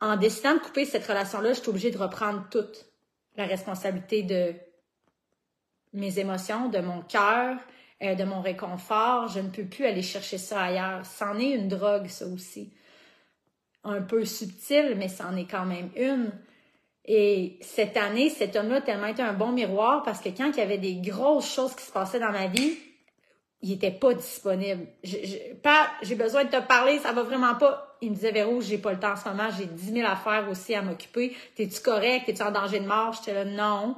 En 0.00 0.16
décidant 0.16 0.54
de 0.54 0.60
couper 0.60 0.84
cette 0.84 1.06
relation-là, 1.06 1.54
je 1.54 1.60
suis 1.60 1.68
obligée 1.68 1.90
de 1.90 1.98
reprendre 1.98 2.46
toute 2.50 2.86
la 3.36 3.46
responsabilité 3.46 4.22
de 4.22 4.54
mes 5.94 6.18
émotions, 6.18 6.68
de 6.68 6.78
mon 6.78 7.00
cœur, 7.02 7.56
euh, 8.02 8.14
de 8.14 8.24
mon 8.24 8.40
réconfort. 8.40 9.28
Je 9.28 9.40
ne 9.40 9.48
peux 9.48 9.64
plus 9.64 9.86
aller 9.86 10.02
chercher 10.02 10.38
ça 10.38 10.62
ailleurs. 10.62 11.04
C'en 11.04 11.38
est 11.38 11.50
une 11.50 11.68
drogue, 11.68 12.06
ça 12.08 12.26
aussi. 12.26 12.72
Un 13.84 14.02
peu 14.02 14.24
subtile, 14.24 14.94
mais 14.96 15.08
c'en 15.08 15.36
est 15.36 15.50
quand 15.50 15.66
même 15.66 15.90
une. 15.96 16.32
Et 17.04 17.58
cette 17.62 17.96
année, 17.96 18.28
cet 18.28 18.54
homme-là 18.54 18.76
a 18.76 18.80
tellement 18.82 19.06
été 19.06 19.22
un 19.22 19.32
bon 19.32 19.50
miroir 19.50 20.02
parce 20.02 20.20
que 20.20 20.28
quand 20.28 20.50
il 20.50 20.58
y 20.58 20.60
avait 20.60 20.78
des 20.78 20.96
grosses 20.96 21.52
choses 21.52 21.74
qui 21.74 21.84
se 21.84 21.90
passaient 21.90 22.20
dans 22.20 22.30
ma 22.30 22.48
vie, 22.48 22.76
il 23.62 23.72
était 23.72 23.90
pas 23.90 24.14
disponible. 24.14 24.86
j'ai 25.02 26.14
besoin 26.14 26.44
de 26.44 26.50
te 26.50 26.60
parler, 26.60 26.98
ça 26.98 27.12
va 27.12 27.22
vraiment 27.22 27.54
pas. 27.54 27.96
Il 28.00 28.10
me 28.10 28.14
disait, 28.14 28.30
Véro, 28.30 28.60
j'ai 28.60 28.78
pas 28.78 28.92
le 28.92 29.00
temps 29.00 29.12
en 29.12 29.16
ce 29.16 29.28
moment, 29.28 29.48
j'ai 29.56 29.64
10 29.64 29.92
000 29.94 30.08
affaires 30.08 30.48
aussi 30.48 30.74
à 30.74 30.82
m'occuper. 30.82 31.36
T'es-tu 31.56 31.80
correct? 31.80 32.26
T'es-tu 32.26 32.42
en 32.42 32.52
danger 32.52 32.78
de 32.78 32.86
mort? 32.86 33.14
J'étais 33.14 33.32
là, 33.32 33.44
non. 33.44 33.96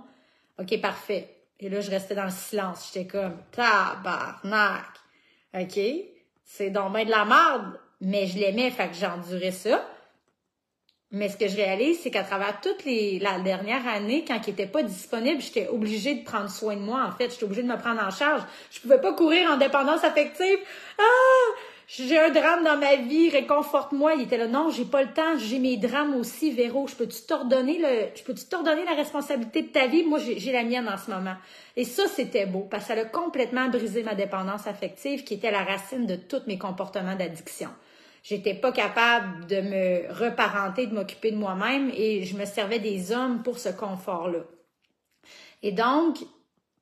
OK, 0.59 0.81
parfait. 0.81 1.40
Et 1.61 1.69
là, 1.69 1.81
je 1.81 1.91
restais 1.91 2.15
dans 2.15 2.25
le 2.25 2.31
silence. 2.31 2.91
J'étais 2.93 3.07
comme, 3.07 3.37
tabarnak. 3.53 4.87
OK? 5.55 5.81
C'est 6.45 6.71
donc 6.71 6.93
de 6.93 7.11
la 7.11 7.25
merde. 7.25 7.79
Mais 8.01 8.27
je 8.27 8.39
l'aimais, 8.39 8.71
fait 8.71 8.89
que 8.89 8.95
j'endurais 8.95 9.51
ça. 9.51 9.87
Mais 11.13 11.29
ce 11.29 11.37
que 11.37 11.49
je 11.49 11.57
réalise, 11.57 12.01
c'est 12.01 12.11
qu'à 12.11 12.23
travers 12.23 12.61
toute 12.61 12.85
les, 12.85 13.19
la 13.19 13.41
dernière 13.41 13.87
année, 13.87 14.25
quand 14.27 14.41
il 14.47 14.51
était 14.51 14.67
pas 14.67 14.83
disponible, 14.83 15.43
j'étais 15.43 15.69
obligée 15.69 16.15
de 16.15 16.25
prendre 16.25 16.49
soin 16.49 16.77
de 16.77 16.81
moi, 16.81 17.05
en 17.05 17.13
fait. 17.13 17.31
J'étais 17.31 17.45
obligée 17.45 17.63
de 17.63 17.69
me 17.69 17.77
prendre 17.77 18.01
en 18.01 18.11
charge. 18.11 18.43
Je 18.71 18.81
pouvais 18.81 19.01
pas 19.01 19.13
courir 19.13 19.51
en 19.51 19.57
dépendance 19.57 20.05
affective. 20.05 20.59
Ah! 20.99 21.03
J'ai 21.93 22.21
un 22.21 22.31
drame 22.31 22.63
dans 22.63 22.77
ma 22.77 22.95
vie, 22.95 23.31
réconforte-moi. 23.31 24.15
Il 24.15 24.23
était 24.23 24.37
là, 24.37 24.47
non, 24.47 24.71
j'ai 24.71 24.85
pas 24.85 25.03
le 25.03 25.13
temps, 25.13 25.37
j'ai 25.39 25.59
mes 25.59 25.77
drames 25.77 26.15
aussi, 26.15 26.53
Véro. 26.53 26.87
Je 26.87 26.95
peux-tu 26.95 27.23
t'ordonner 27.23 27.79
le, 27.79 28.11
je 28.15 28.23
peux-tu 28.23 28.45
t'ordonner 28.45 28.85
la 28.85 28.95
responsabilité 28.95 29.63
de 29.63 29.69
ta 29.73 29.89
vie? 29.89 30.05
Moi, 30.05 30.21
j'ai 30.21 30.53
la 30.53 30.63
mienne 30.63 30.89
en 30.89 30.97
ce 30.97 31.11
moment. 31.11 31.35
Et 31.75 31.85
ça, 31.85 32.07
c'était 32.07 32.47
beau, 32.47 32.61
parce 32.71 32.87
que 32.87 32.95
ça 32.95 33.01
a 33.01 33.05
complètement 33.07 33.69
brisé 33.69 34.05
ma 34.05 34.15
dépendance 34.15 34.69
affective, 34.69 35.25
qui 35.25 35.35
était 35.35 35.51
la 35.51 35.65
racine 35.65 36.07
de 36.07 36.15
tous 36.15 36.43
mes 36.47 36.59
comportements 36.59 37.17
d'addiction. 37.17 37.71
J'étais 38.23 38.55
pas 38.55 38.71
capable 38.71 39.47
de 39.47 39.61
me 39.61 40.13
reparenter, 40.13 40.87
de 40.87 40.95
m'occuper 40.95 41.33
de 41.33 41.39
moi-même, 41.39 41.91
et 41.93 42.23
je 42.23 42.37
me 42.37 42.45
servais 42.45 42.79
des 42.79 43.11
hommes 43.11 43.43
pour 43.43 43.59
ce 43.59 43.71
confort-là. 43.71 44.45
Et 45.65 45.73
donc, 45.73 46.19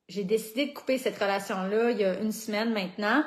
j'ai 0.07 0.23
décidé 0.23 0.67
de 0.67 0.73
couper 0.73 0.99
cette 0.99 1.17
relation-là 1.17 1.89
il 1.89 1.97
y 1.97 2.05
a 2.05 2.19
une 2.19 2.31
semaine 2.31 2.71
maintenant 2.71 3.23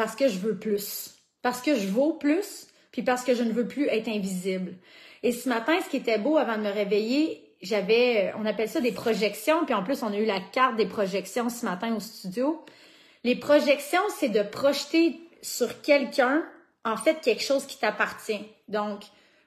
parce 0.00 0.16
que 0.16 0.28
je 0.28 0.38
veux 0.38 0.56
plus, 0.56 1.14
parce 1.42 1.60
que 1.60 1.76
je 1.76 1.86
vaux 1.86 2.14
plus, 2.14 2.68
puis 2.90 3.02
parce 3.02 3.22
que 3.22 3.34
je 3.34 3.42
ne 3.42 3.52
veux 3.52 3.68
plus 3.68 3.86
être 3.88 4.08
invisible. 4.08 4.76
Et 5.22 5.30
ce 5.30 5.46
matin, 5.46 5.74
ce 5.84 5.90
qui 5.90 5.98
était 5.98 6.16
beau 6.16 6.38
avant 6.38 6.56
de 6.56 6.62
me 6.62 6.72
réveiller, 6.72 7.44
j'avais, 7.60 8.32
on 8.38 8.46
appelle 8.46 8.70
ça 8.70 8.80
des 8.80 8.92
projections, 8.92 9.66
puis 9.66 9.74
en 9.74 9.82
plus, 9.82 10.02
on 10.02 10.10
a 10.10 10.16
eu 10.16 10.24
la 10.24 10.40
carte 10.40 10.76
des 10.76 10.86
projections 10.86 11.50
ce 11.50 11.66
matin 11.66 11.94
au 11.94 12.00
studio. 12.00 12.64
Les 13.24 13.36
projections, 13.36 14.00
c'est 14.18 14.30
de 14.30 14.42
projeter 14.42 15.20
sur 15.42 15.82
quelqu'un, 15.82 16.46
en 16.86 16.96
fait, 16.96 17.20
quelque 17.20 17.42
chose 17.42 17.66
qui 17.66 17.78
t'appartient. 17.78 18.40
Donc, 18.68 19.02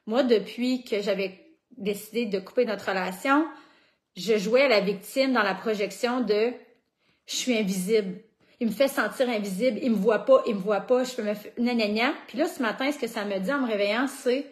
moi, 0.06 0.22
depuis 0.22 0.84
que 0.84 1.02
j'avais 1.02 1.34
décidé 1.78 2.28
de 2.28 2.38
couper 2.38 2.66
notre 2.66 2.90
relation, 2.90 3.48
je 4.16 4.38
jouais 4.38 4.66
à 4.66 4.68
la 4.68 4.82
victime 4.82 5.34
dans 5.34 5.42
la 5.42 5.56
projection 5.56 6.22
de 6.22 6.54
je 7.26 7.36
suis 7.36 7.58
invisible 7.58 8.22
il 8.64 8.70
me 8.70 8.72
fait 8.72 8.88
sentir 8.88 9.28
invisible, 9.28 9.78
il 9.84 9.92
me 9.92 9.98
voit 9.98 10.20
pas, 10.20 10.42
il 10.48 10.56
me 10.56 10.60
voit 10.62 10.80
pas, 10.80 11.04
je 11.04 11.14
peux 11.14 11.22
me 11.22 11.34
faire 11.34 11.52
Puis 12.28 12.38
là, 12.38 12.48
ce 12.48 12.62
matin, 12.62 12.90
ce 12.94 12.98
que 12.98 13.08
ça 13.08 13.26
me 13.26 13.38
dit 13.38 13.52
en 13.52 13.60
me 13.60 13.68
réveillant, 13.68 14.08
c'est 14.08 14.46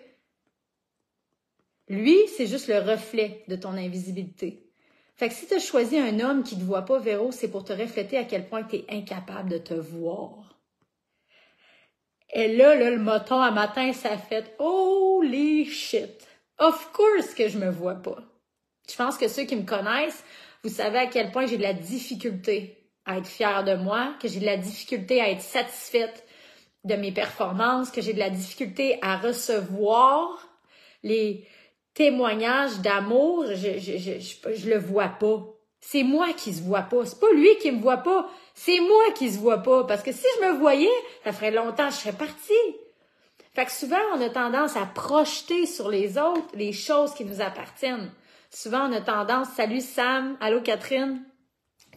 lui, 1.87 2.17
c'est 2.35 2.45
juste 2.45 2.67
le 2.67 2.79
reflet 2.79 3.45
de 3.47 3.55
ton 3.55 3.71
invisibilité. 3.71 4.69
Fait 5.15 5.29
que 5.29 5.33
si 5.33 5.47
tu 5.47 5.53
as 5.53 5.59
choisi 5.59 5.97
un 5.97 6.19
homme 6.19 6.43
qui 6.43 6.57
te 6.57 6.63
voit 6.63 6.81
pas, 6.81 6.99
Véro, 6.99 7.31
c'est 7.31 7.49
pour 7.49 7.63
te 7.63 7.71
refléter 7.71 8.17
à 8.17 8.25
quel 8.25 8.49
point 8.49 8.63
tu 8.63 8.75
es 8.75 8.85
incapable 8.89 9.49
de 9.49 9.57
te 9.57 9.73
voir. 9.73 10.59
Et 12.33 12.53
là, 12.53 12.75
là, 12.75 12.89
le 12.89 12.99
moton 12.99 13.39
à 13.39 13.51
matin, 13.51 13.93
ça 13.93 14.17
fait 14.17 14.53
Holy 14.59 15.65
shit! 15.65 16.27
Of 16.59 16.91
course 16.91 17.33
que 17.33 17.47
je 17.47 17.57
me 17.57 17.69
vois 17.69 17.95
pas. 17.95 18.21
Je 18.89 18.95
pense 18.97 19.17
que 19.17 19.29
ceux 19.29 19.43
qui 19.43 19.55
me 19.55 19.65
connaissent, 19.65 20.25
vous 20.65 20.69
savez 20.69 20.97
à 20.97 21.07
quel 21.07 21.31
point 21.31 21.45
j'ai 21.45 21.57
de 21.57 21.63
la 21.63 21.73
difficulté 21.73 22.80
à 23.05 23.17
être 23.17 23.27
fière 23.27 23.63
de 23.63 23.75
moi, 23.75 24.13
que 24.22 24.27
j'ai 24.27 24.39
de 24.39 24.46
la 24.46 24.58
difficulté 24.58 25.22
à 25.22 25.29
être 25.29 25.41
satisfaite 25.41 26.25
de 26.84 26.96
mes 26.96 27.12
performances, 27.12 27.91
que 27.91 28.01
j'ai 28.01 28.13
de 28.13 28.20
la 28.20 28.29
difficulté 28.29 28.98
à 29.01 29.17
recevoir 29.17 30.48
les 31.03 31.48
témoignages 31.93 32.79
d'amour, 32.79 33.46
je, 33.48 33.79
je, 33.79 33.98
je, 33.98 34.53
je, 34.53 34.70
le 34.70 34.77
vois 34.77 35.10
pas. 35.10 35.43
C'est 35.79 36.03
moi 36.03 36.34
qui 36.34 36.53
se 36.53 36.62
vois 36.62 36.84
pas. 36.84 37.05
C'est 37.05 37.20
pas 37.20 37.31
lui 37.34 37.58
qui 37.58 37.72
me 37.72 37.81
voit 37.81 37.98
pas. 37.98 38.29
C'est 38.53 38.79
moi 38.79 39.12
qui 39.15 39.31
se 39.31 39.39
vois 39.39 39.58
pas. 39.58 39.84
Parce 39.86 40.03
que 40.03 40.12
si 40.12 40.25
je 40.39 40.46
me 40.46 40.58
voyais, 40.58 40.89
ça 41.24 41.34
ferait 41.34 41.51
longtemps 41.51 41.88
que 41.88 41.93
je 41.96 42.00
serais 42.00 42.13
partie. 42.13 42.53
Fait 43.53 43.65
que 43.65 43.72
souvent, 43.72 43.98
on 44.15 44.22
a 44.22 44.29
tendance 44.29 44.77
à 44.77 44.86
projeter 44.86 45.65
sur 45.65 45.89
les 45.89 46.17
autres 46.17 46.48
les 46.53 46.72
choses 46.72 47.13
qui 47.13 47.25
nous 47.25 47.41
appartiennent. 47.41 48.12
Souvent, 48.50 48.89
on 48.89 48.93
a 48.93 49.01
tendance, 49.01 49.50
salut 49.55 49.81
Sam, 49.81 50.38
allô 50.39 50.62
Catherine, 50.62 51.24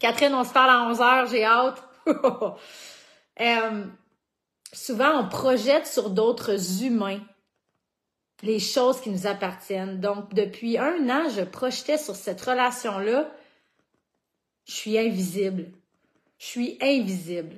Catherine, 0.00 0.34
on 0.34 0.44
se 0.44 0.52
parle 0.52 0.70
à 0.70 0.90
11 0.90 1.00
heures, 1.00 1.26
j'ai 1.26 1.44
hâte. 1.44 1.82
Euh, 3.40 3.84
souvent, 4.72 5.18
on 5.18 5.28
projette 5.28 5.88
sur 5.88 6.10
d'autres 6.10 6.84
humains 6.84 7.18
les 8.44 8.60
choses 8.60 9.00
qui 9.00 9.10
nous 9.10 9.26
appartiennent. 9.26 10.00
Donc, 10.00 10.34
depuis 10.34 10.78
un 10.78 11.08
an, 11.08 11.28
je 11.30 11.42
projetais 11.42 11.98
sur 11.98 12.14
cette 12.14 12.40
relation-là, 12.40 13.30
je 14.66 14.72
suis 14.72 14.98
invisible. 14.98 15.72
Je 16.38 16.46
suis 16.46 16.78
invisible. 16.80 17.56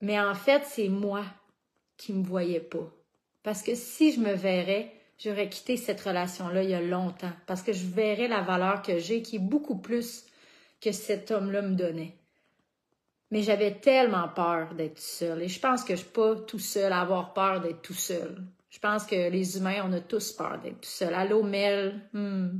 Mais 0.00 0.18
en 0.18 0.34
fait, 0.34 0.62
c'est 0.66 0.88
moi 0.88 1.24
qui 1.96 2.12
me 2.12 2.24
voyais 2.24 2.60
pas. 2.60 2.90
Parce 3.42 3.62
que 3.62 3.74
si 3.74 4.12
je 4.12 4.20
me 4.20 4.32
verrais, 4.32 4.92
j'aurais 5.18 5.48
quitté 5.48 5.76
cette 5.76 6.00
relation-là 6.00 6.62
il 6.62 6.70
y 6.70 6.74
a 6.74 6.80
longtemps. 6.80 7.32
Parce 7.46 7.62
que 7.62 7.72
je 7.72 7.86
verrais 7.86 8.28
la 8.28 8.40
valeur 8.40 8.82
que 8.82 8.98
j'ai, 8.98 9.22
qui 9.22 9.36
est 9.36 9.40
beaucoup 9.40 9.76
plus 9.76 10.24
que 10.84 10.92
cet 10.92 11.30
homme-là 11.30 11.62
me 11.62 11.74
donnait. 11.74 12.18
Mais 13.30 13.42
j'avais 13.42 13.80
tellement 13.80 14.28
peur 14.28 14.74
d'être 14.74 14.98
seul. 14.98 15.42
Et 15.42 15.48
je 15.48 15.58
pense 15.58 15.82
que 15.82 15.94
je 15.94 16.00
suis 16.00 16.10
pas 16.10 16.36
tout 16.36 16.58
seul 16.58 16.92
à 16.92 17.00
avoir 17.00 17.32
peur 17.32 17.62
d'être 17.62 17.80
tout 17.80 17.94
seul. 17.94 18.36
Je 18.68 18.78
pense 18.78 19.06
que 19.06 19.30
les 19.30 19.56
humains, 19.56 19.82
on 19.88 19.92
a 19.94 20.00
tous 20.00 20.32
peur 20.32 20.60
d'être 20.62 20.82
tout 20.82 20.88
seul. 20.88 21.14
Allô, 21.14 21.42
Mel? 21.42 22.02
Hmm. 22.12 22.58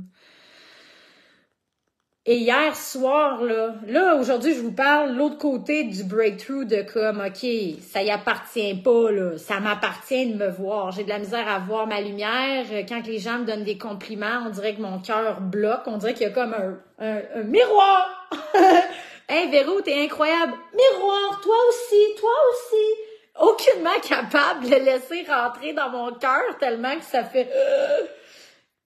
Et 2.27 2.37
hier 2.37 2.75
soir, 2.75 3.43
là, 3.43 3.75
là, 3.85 4.15
aujourd'hui, 4.15 4.55
je 4.55 4.61
vous 4.61 4.71
parle 4.71 5.11
l'autre 5.11 5.37
côté 5.37 5.83
du 5.83 6.03
breakthrough 6.03 6.65
de 6.65 6.81
comme, 6.81 7.21
OK, 7.21 7.47
ça 7.81 8.01
y 8.01 8.09
appartient 8.09 8.73
pas, 8.73 9.11
là. 9.11 9.37
Ça 9.37 9.59
m'appartient 9.59 10.33
de 10.33 10.35
me 10.35 10.49
voir. 10.49 10.91
J'ai 10.91 11.03
de 11.03 11.09
la 11.09 11.19
misère 11.19 11.47
à 11.47 11.59
voir 11.59 11.85
ma 11.85 12.01
lumière. 12.01 12.65
Quand 12.89 13.05
les 13.05 13.19
gens 13.19 13.37
me 13.37 13.45
donnent 13.45 13.63
des 13.63 13.77
compliments, 13.77 14.41
on 14.47 14.49
dirait 14.49 14.73
que 14.73 14.81
mon 14.81 14.97
cœur 14.97 15.39
bloque. 15.39 15.83
On 15.85 15.97
dirait 15.97 16.15
qu'il 16.15 16.23
y 16.23 16.29
a 16.31 16.33
comme 16.33 16.55
un, 16.55 16.79
un, 16.97 17.43
miroir. 17.43 18.27
hey, 19.29 19.51
Véro, 19.51 19.81
t'es 19.81 20.03
incroyable. 20.03 20.53
Miroir, 20.73 21.41
toi 21.43 21.55
aussi, 21.69 22.19
toi 22.19 22.31
aussi. 22.49 23.39
Aucunement 23.39 23.99
capable 24.01 24.67
de 24.67 24.75
laisser 24.83 25.27
rentrer 25.29 25.73
dans 25.73 25.91
mon 25.91 26.11
cœur 26.15 26.57
tellement 26.59 26.95
que 26.95 27.05
ça 27.05 27.23
fait... 27.23 27.51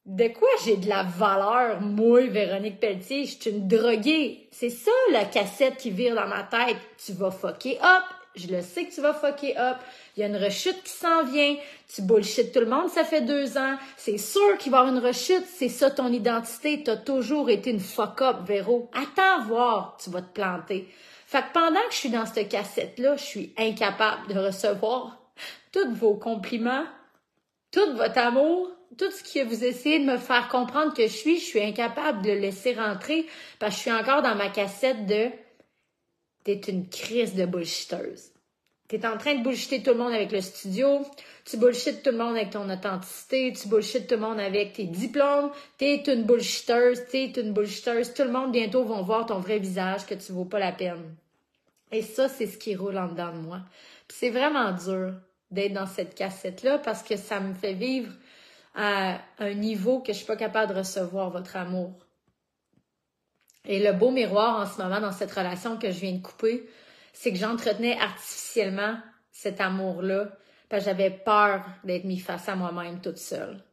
De 0.09 0.27
quoi 0.29 0.49
j'ai 0.65 0.77
de 0.77 0.89
la 0.89 1.03
valeur, 1.03 1.81
moi, 1.81 2.25
Véronique 2.25 2.79
Pelletier? 2.79 3.25
Je 3.25 3.39
suis 3.39 3.51
une 3.51 3.67
droguée. 3.67 4.47
C'est 4.51 4.71
ça, 4.71 4.89
la 5.11 5.23
cassette 5.23 5.77
qui 5.77 5.91
vire 5.91 6.15
dans 6.15 6.25
ma 6.25 6.41
tête. 6.41 6.77
Tu 6.97 7.13
vas 7.13 7.29
fucker 7.29 7.77
up. 7.77 8.03
Je 8.33 8.47
le 8.47 8.63
sais 8.63 8.85
que 8.85 8.91
tu 8.95 9.01
vas 9.01 9.13
fucker 9.13 9.55
up. 9.59 9.77
Il 10.17 10.21
y 10.21 10.23
a 10.23 10.25
une 10.25 10.43
rechute 10.43 10.81
qui 10.81 10.91
s'en 10.91 11.23
vient. 11.25 11.55
Tu 11.93 12.01
bullshit 12.01 12.51
tout 12.51 12.59
le 12.59 12.65
monde, 12.65 12.89
ça 12.89 13.03
fait 13.03 13.21
deux 13.21 13.55
ans. 13.59 13.77
C'est 13.97 14.17
sûr 14.17 14.57
qu'il 14.57 14.71
va 14.71 14.79
y 14.79 14.81
avoir 14.81 14.95
une 14.95 15.05
rechute. 15.05 15.45
C'est 15.45 15.69
ça 15.69 15.91
ton 15.91 16.11
identité. 16.11 16.81
T'as 16.83 16.97
toujours 16.97 17.51
été 17.51 17.69
une 17.69 17.79
fuck 17.79 18.23
up, 18.23 18.37
Véro. 18.47 18.89
Attends 18.95 19.45
voir, 19.45 19.95
tu 20.03 20.09
vas 20.09 20.23
te 20.23 20.33
planter. 20.33 20.87
Fait 21.27 21.43
que 21.43 21.53
pendant 21.53 21.85
que 21.87 21.93
je 21.93 21.97
suis 21.97 22.09
dans 22.09 22.25
cette 22.25 22.49
cassette-là, 22.49 23.15
je 23.15 23.23
suis 23.23 23.53
incapable 23.59 24.33
de 24.33 24.39
recevoir 24.39 25.19
tous 25.71 25.93
vos 25.93 26.15
compliments, 26.15 26.85
tout 27.69 27.95
votre 27.95 28.17
amour, 28.17 28.71
tout 28.97 29.11
ce 29.11 29.23
que 29.23 29.45
vous 29.45 29.63
essayez 29.63 29.99
de 29.99 30.11
me 30.11 30.17
faire 30.17 30.47
comprendre 30.49 30.93
que 30.93 31.03
je 31.03 31.13
suis, 31.13 31.39
je 31.39 31.45
suis 31.45 31.61
incapable 31.61 32.21
de 32.21 32.31
le 32.31 32.39
laisser 32.39 32.73
rentrer 32.73 33.25
parce 33.59 33.73
que 33.73 33.77
je 33.77 33.81
suis 33.81 33.91
encore 33.91 34.21
dans 34.21 34.35
ma 34.35 34.49
cassette 34.49 35.05
de 35.05 35.29
t'es 36.43 36.55
une 36.55 36.89
crise 36.89 37.35
de 37.35 37.45
bullshiteuse. 37.45 38.31
T'es 38.87 39.05
en 39.05 39.17
train 39.17 39.35
de 39.35 39.43
bullshiter 39.43 39.83
tout 39.83 39.91
le 39.91 39.97
monde 39.97 40.13
avec 40.13 40.31
le 40.31 40.41
studio, 40.41 41.05
tu 41.45 41.57
bullshit 41.57 42.01
tout 42.01 42.09
le 42.09 42.17
monde 42.17 42.35
avec 42.35 42.49
ton 42.49 42.67
authenticité, 42.71 43.53
tu 43.53 43.67
bullshit 43.67 44.07
tout 44.07 44.15
le 44.15 44.21
monde 44.21 44.39
avec 44.39 44.73
tes 44.73 44.85
diplômes, 44.85 45.51
t'es 45.77 45.97
une 46.07 46.23
bullshiteuse, 46.23 47.05
t'es 47.11 47.25
une 47.25 47.53
bullshiteuse. 47.53 48.15
Tout 48.15 48.23
le 48.23 48.31
monde 48.31 48.51
bientôt 48.51 48.83
vont 48.83 49.03
voir 49.03 49.27
ton 49.27 49.37
vrai 49.37 49.59
visage 49.59 50.07
que 50.07 50.15
tu 50.15 50.31
vaux 50.31 50.45
pas 50.45 50.57
la 50.57 50.71
peine. 50.71 51.15
Et 51.91 52.01
ça, 52.01 52.27
c'est 52.29 52.47
ce 52.47 52.57
qui 52.57 52.75
roule 52.75 52.97
en 52.97 53.09
dedans 53.09 53.31
de 53.31 53.37
moi. 53.37 53.59
c'est 54.07 54.31
vraiment 54.31 54.71
dur 54.71 55.13
d'être 55.51 55.73
dans 55.73 55.87
cette 55.87 56.15
cassette-là 56.15 56.79
parce 56.79 57.03
que 57.03 57.15
ça 57.15 57.39
me 57.39 57.53
fait 57.53 57.73
vivre 57.73 58.11
à 58.75 59.19
un 59.39 59.53
niveau 59.53 60.01
que 60.01 60.13
je 60.13 60.17
suis 60.17 60.27
pas 60.27 60.35
capable 60.35 60.73
de 60.73 60.79
recevoir 60.79 61.29
votre 61.29 61.55
amour. 61.55 62.05
Et 63.65 63.83
le 63.83 63.93
beau 63.93 64.11
miroir 64.11 64.61
en 64.61 64.65
ce 64.65 64.81
moment 64.81 64.99
dans 64.99 65.11
cette 65.11 65.31
relation 65.31 65.77
que 65.77 65.91
je 65.91 65.99
viens 65.99 66.13
de 66.13 66.21
couper, 66.21 66.69
c'est 67.13 67.31
que 67.31 67.37
j'entretenais 67.37 67.99
artificiellement 67.99 68.97
cet 69.31 69.61
amour-là 69.61 70.29
parce 70.69 70.83
que 70.83 70.89
j'avais 70.89 71.09
peur 71.09 71.65
d'être 71.83 72.05
mis 72.05 72.19
face 72.19 72.47
à 72.47 72.55
moi-même 72.55 73.01
toute 73.01 73.17
seule. 73.17 73.63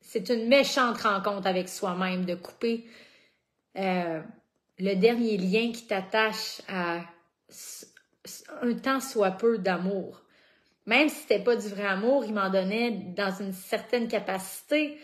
C'est 0.00 0.28
une 0.28 0.48
méchante 0.48 0.98
rencontre 0.98 1.46
avec 1.46 1.68
soi-même 1.68 2.24
de 2.24 2.34
couper 2.34 2.86
euh, 3.76 4.20
le 4.78 4.94
dernier 4.94 5.36
lien 5.36 5.72
qui 5.72 5.86
t'attache 5.86 6.60
à 6.68 7.00
un 8.62 8.74
temps 8.74 9.00
soit 9.00 9.32
peu 9.32 9.58
d'amour. 9.58 10.21
Même 10.86 11.08
si 11.08 11.16
c'était 11.16 11.42
pas 11.42 11.56
du 11.56 11.68
vrai 11.68 11.84
amour, 11.84 12.24
il 12.24 12.34
m'en 12.34 12.50
donnait 12.50 12.90
dans 13.16 13.32
une 13.40 13.52
certaine 13.52 14.08
capacité 14.08 14.98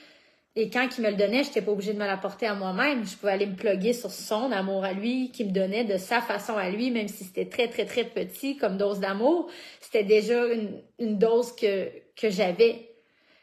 et 0.60 0.70
quand 0.70 0.88
il 0.98 1.04
me 1.04 1.10
le 1.10 1.14
donnait, 1.14 1.44
je 1.44 1.50
n'étais 1.50 1.62
pas 1.62 1.70
obligée 1.70 1.92
de 1.92 2.00
me 2.00 2.04
l'apporter 2.04 2.46
à 2.46 2.54
moi-même. 2.56 3.06
Je 3.06 3.16
pouvais 3.16 3.30
aller 3.30 3.46
me 3.46 3.54
plugger 3.54 3.92
sur 3.92 4.10
son 4.10 4.50
amour 4.50 4.84
à 4.84 4.92
lui, 4.92 5.30
qui 5.30 5.44
me 5.44 5.52
donnait 5.52 5.84
de 5.84 5.96
sa 5.98 6.20
façon 6.20 6.56
à 6.56 6.68
lui, 6.68 6.90
même 6.90 7.06
si 7.06 7.22
c'était 7.22 7.48
très, 7.48 7.68
très, 7.68 7.84
très 7.84 8.02
petit 8.02 8.56
comme 8.56 8.76
dose 8.76 8.98
d'amour. 8.98 9.48
C'était 9.80 10.02
déjà 10.02 10.46
une, 10.46 11.16
dose 11.16 11.54
que, 11.54 11.90
que 12.16 12.28
j'avais. 12.28 12.90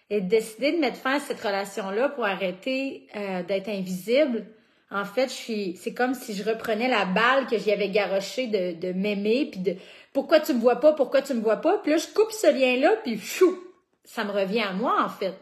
Et 0.10 0.20
décider 0.20 0.74
de 0.74 0.78
mettre 0.78 0.98
fin 0.98 1.16
à 1.16 1.20
cette 1.22 1.40
relation-là 1.40 2.10
pour 2.10 2.26
arrêter 2.26 3.08
euh, 3.16 3.44
d'être 3.44 3.70
invisible, 3.70 4.48
en 4.92 5.04
fait, 5.04 5.30
c'est 5.30 5.94
comme 5.94 6.14
si 6.14 6.34
je 6.34 6.44
reprenais 6.44 6.88
la 6.88 7.06
balle 7.06 7.48
que 7.48 7.58
j'y 7.58 7.72
avais 7.72 7.90
garochée 7.90 8.48
de, 8.48 8.80
de 8.80 8.94
m'aimer, 8.94 9.50
puis 9.52 9.60
de 9.60 9.76
pourquoi 10.14 10.40
tu 10.40 10.54
me 10.54 10.60
vois 10.60 10.80
pas, 10.80 10.94
pourquoi 10.94 11.22
tu 11.22 11.34
me 11.34 11.42
vois 11.42 11.58
pas, 11.58 11.80
puis 11.80 11.92
là, 11.92 11.98
je 11.98 12.08
coupe 12.08 12.32
ce 12.32 12.54
lien-là, 12.54 12.96
puis 13.04 13.20
chou, 13.20 13.58
ça 14.04 14.24
me 14.24 14.32
revient 14.32 14.62
à 14.62 14.74
moi, 14.74 15.04
en 15.04 15.10
fait. 15.10 15.34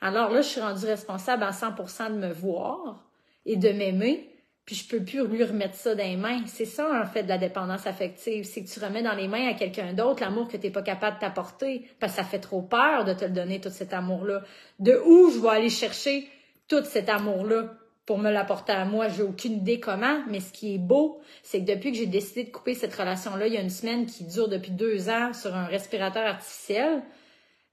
Alors 0.00 0.30
là, 0.30 0.40
je 0.40 0.48
suis 0.48 0.60
rendue 0.60 0.86
responsable 0.86 1.42
à 1.44 1.50
100% 1.50 2.12
de 2.14 2.18
me 2.18 2.32
voir 2.32 3.04
et 3.46 3.56
de 3.56 3.70
m'aimer, 3.70 4.30
puis 4.64 4.76
je 4.76 4.88
peux 4.88 5.04
plus 5.04 5.26
lui 5.26 5.44
remettre 5.44 5.74
ça 5.74 5.94
dans 5.94 6.02
les 6.02 6.16
mains. 6.16 6.40
C'est 6.46 6.64
ça, 6.64 6.90
en 7.02 7.06
fait, 7.06 7.24
de 7.24 7.28
la 7.28 7.36
dépendance 7.36 7.86
affective. 7.86 8.44
C'est 8.44 8.64
que 8.64 8.68
tu 8.68 8.80
remets 8.80 9.02
dans 9.02 9.14
les 9.14 9.28
mains 9.28 9.48
à 9.48 9.54
quelqu'un 9.54 9.92
d'autre 9.92 10.22
l'amour 10.22 10.48
que 10.48 10.56
tu 10.56 10.66
n'es 10.66 10.72
pas 10.72 10.82
capable 10.82 11.16
de 11.16 11.20
t'apporter, 11.20 11.86
parce 12.00 12.12
que 12.12 12.18
ça 12.18 12.24
fait 12.24 12.38
trop 12.38 12.62
peur 12.62 13.04
de 13.04 13.12
te 13.12 13.26
le 13.26 13.30
donner, 13.30 13.60
tout 13.60 13.70
cet 13.70 13.92
amour-là. 13.92 14.42
De 14.78 15.00
où 15.04 15.30
je 15.30 15.38
vais 15.38 15.50
aller 15.50 15.70
chercher 15.70 16.26
tout 16.66 16.82
cet 16.84 17.10
amour-là? 17.10 17.74
Pour 18.06 18.18
me 18.18 18.30
l'apporter 18.30 18.72
à 18.72 18.84
moi? 18.84 19.08
J'ai 19.08 19.22
aucune 19.22 19.54
idée 19.54 19.80
comment, 19.80 20.22
mais 20.28 20.40
ce 20.40 20.52
qui 20.52 20.74
est 20.74 20.78
beau, 20.78 21.20
c'est 21.42 21.60
que 21.60 21.72
depuis 21.72 21.92
que 21.92 21.98
j'ai 21.98 22.06
décidé 22.06 22.44
de 22.44 22.50
couper 22.50 22.74
cette 22.74 22.94
relation-là, 22.94 23.46
il 23.46 23.54
y 23.54 23.56
a 23.56 23.60
une 23.60 23.70
semaine 23.70 24.06
qui 24.06 24.24
dure 24.24 24.48
depuis 24.48 24.72
deux 24.72 25.08
ans 25.08 25.32
sur 25.32 25.54
un 25.54 25.66
respirateur 25.66 26.26
artificiel, 26.26 27.02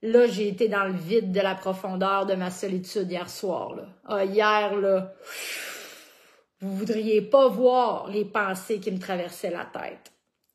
Là, 0.04 0.26
j'ai 0.26 0.48
été 0.48 0.68
dans 0.68 0.86
le 0.86 0.94
vide 0.94 1.32
de 1.32 1.42
la 1.42 1.54
profondeur 1.54 2.26
de 2.26 2.34
ma 2.34 2.50
solitude 2.50 3.12
hier 3.12 3.30
soir. 3.30 3.76
Là. 3.76 3.84
Ah, 4.06 4.26
hier, 4.26 4.76
là, 4.76 5.14
vous 6.60 6.76
voudriez 6.76 7.22
pas 7.22 7.48
voir 7.48 8.08
les 8.10 8.26
pensées 8.26 8.80
qui 8.80 8.92
me 8.92 8.98
traversaient 8.98 9.52
la 9.52 9.66
tête. 9.66 10.11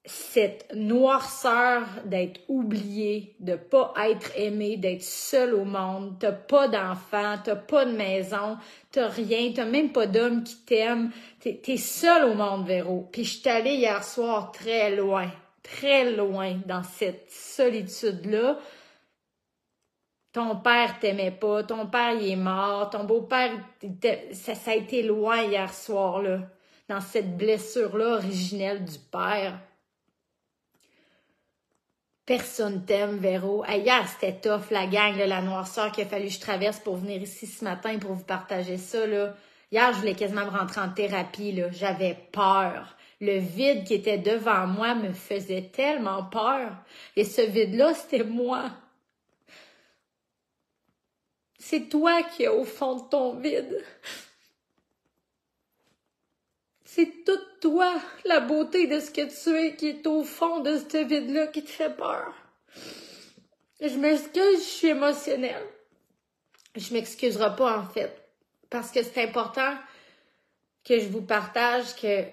Cette 0.07 0.73
noirceur 0.75 1.83
d'être 2.05 2.41
oublié, 2.49 3.35
de 3.41 3.57
pas 3.57 3.93
être 4.09 4.31
aimé, 4.37 4.77
d'être 4.77 5.03
seul 5.03 5.55
au 5.55 5.65
monde, 5.65 6.17
t'as 6.21 6.33
pas 6.33 6.69
d'enfant, 6.69 7.35
t'as 7.43 7.57
pas 7.57 7.85
de 7.85 7.93
maison, 7.93 8.57
t'as 8.93 9.09
rien, 9.09 9.53
t'as 9.55 9.65
même 9.65 9.93
pas 9.93 10.07
d'homme 10.07 10.45
qui 10.45 10.57
t'aime, 10.65 11.11
t'es 11.41 11.61
es 11.67 11.77
seul 11.77 12.25
au 12.25 12.35
monde, 12.35 12.67
Véro. 12.67 13.09
Puis 13.11 13.25
je 13.25 13.39
suis 13.39 13.49
allée 13.49 13.75
hier 13.75 14.05
soir 14.05 14.53
très 14.53 14.95
loin, 14.95 15.29
très 15.63 16.13
loin 16.13 16.55
dans 16.67 16.85
cette 16.85 17.31
solitude-là, 17.31 18.59
ton 20.37 20.55
père 20.57 20.99
t'aimait 21.01 21.31
pas, 21.31 21.63
ton 21.63 21.87
père 21.87 22.13
il 22.13 22.31
est 22.31 22.37
mort, 22.37 22.91
ton 22.91 23.05
beau-père, 23.05 23.53
ça, 24.33 24.55
ça, 24.55 24.71
a 24.73 24.75
été 24.75 25.03
loin 25.03 25.41
hier 25.41 25.73
soir, 25.73 26.21
là, 26.21 26.41
dans 26.91 27.01
cette 27.01 27.39
blessure-là 27.39 28.17
originelle 28.17 28.85
du 28.85 28.99
père. 29.11 29.59
Personne 32.27 32.85
t'aime, 32.85 33.19
Véro. 33.19 33.65
hier, 33.69 34.05
c'était 34.09 34.41
tough, 34.41 34.73
la 34.73 34.89
gang, 34.89 35.17
la 35.17 35.41
noirceur 35.41 35.93
qu'il 35.93 36.03
a 36.03 36.09
fallu 36.09 36.27
que 36.27 36.33
je 36.33 36.41
traverse 36.41 36.81
pour 36.81 36.97
venir 36.97 37.23
ici 37.23 37.47
ce 37.47 37.63
matin 37.63 37.99
pour 38.01 38.15
vous 38.15 38.25
partager 38.25 38.79
ça. 38.79 39.07
Là. 39.07 39.37
Hier, 39.71 39.93
je 39.93 40.01
voulais 40.01 40.17
quasiment 40.17 40.45
me 40.45 40.51
rentrer 40.51 40.81
en 40.81 40.89
thérapie. 40.89 41.53
Là. 41.53 41.71
J'avais 41.71 42.19
peur. 42.33 42.97
Le 43.21 43.39
vide 43.39 43.85
qui 43.85 43.95
était 43.95 44.19
devant 44.19 44.67
moi 44.67 44.97
me 44.97 45.13
faisait 45.13 45.71
tellement 45.73 46.25
peur. 46.25 46.73
Et 47.15 47.25
ce 47.25 47.43
vide-là, 47.43 47.95
c'était 47.95 48.25
moi. 48.25 48.73
C'est 51.61 51.89
toi 51.89 52.25
qui 52.25 52.43
es 52.43 52.49
au 52.49 52.65
fond 52.65 52.97
de 52.97 53.09
ton 53.09 53.37
vide. 53.39 53.85
C'est 56.97 57.27
toute 57.27 57.61
toi, 57.61 57.93
la 58.25 58.41
beauté 58.41 58.87
de 58.87 59.01
ce 59.01 59.11
que 59.11 59.21
tu 59.21 59.55
es, 59.55 59.77
qui 59.77 59.89
est 59.89 60.07
au 60.07 60.25
fond 60.25 60.61
de 60.61 60.79
ce 60.79 61.05
vide-là 61.05 61.49
qui 61.49 61.63
te 61.63 61.69
fait 61.69 61.95
peur. 61.95 62.33
Je 63.83 63.99
m'excuse, 63.99 64.61
je 64.61 64.77
suis 64.79 64.87
émotionnelle. 64.87 65.67
Je 66.75 66.95
m'excuserai 66.95 67.55
pas, 67.55 67.81
en 67.81 67.85
fait. 67.85 68.19
Parce 68.71 68.91
que 68.91 69.03
c'est 69.03 69.23
important 69.23 69.75
que 70.87 70.99
je 70.99 71.09
vous 71.09 71.21
partage 71.21 71.95
que 71.97 72.25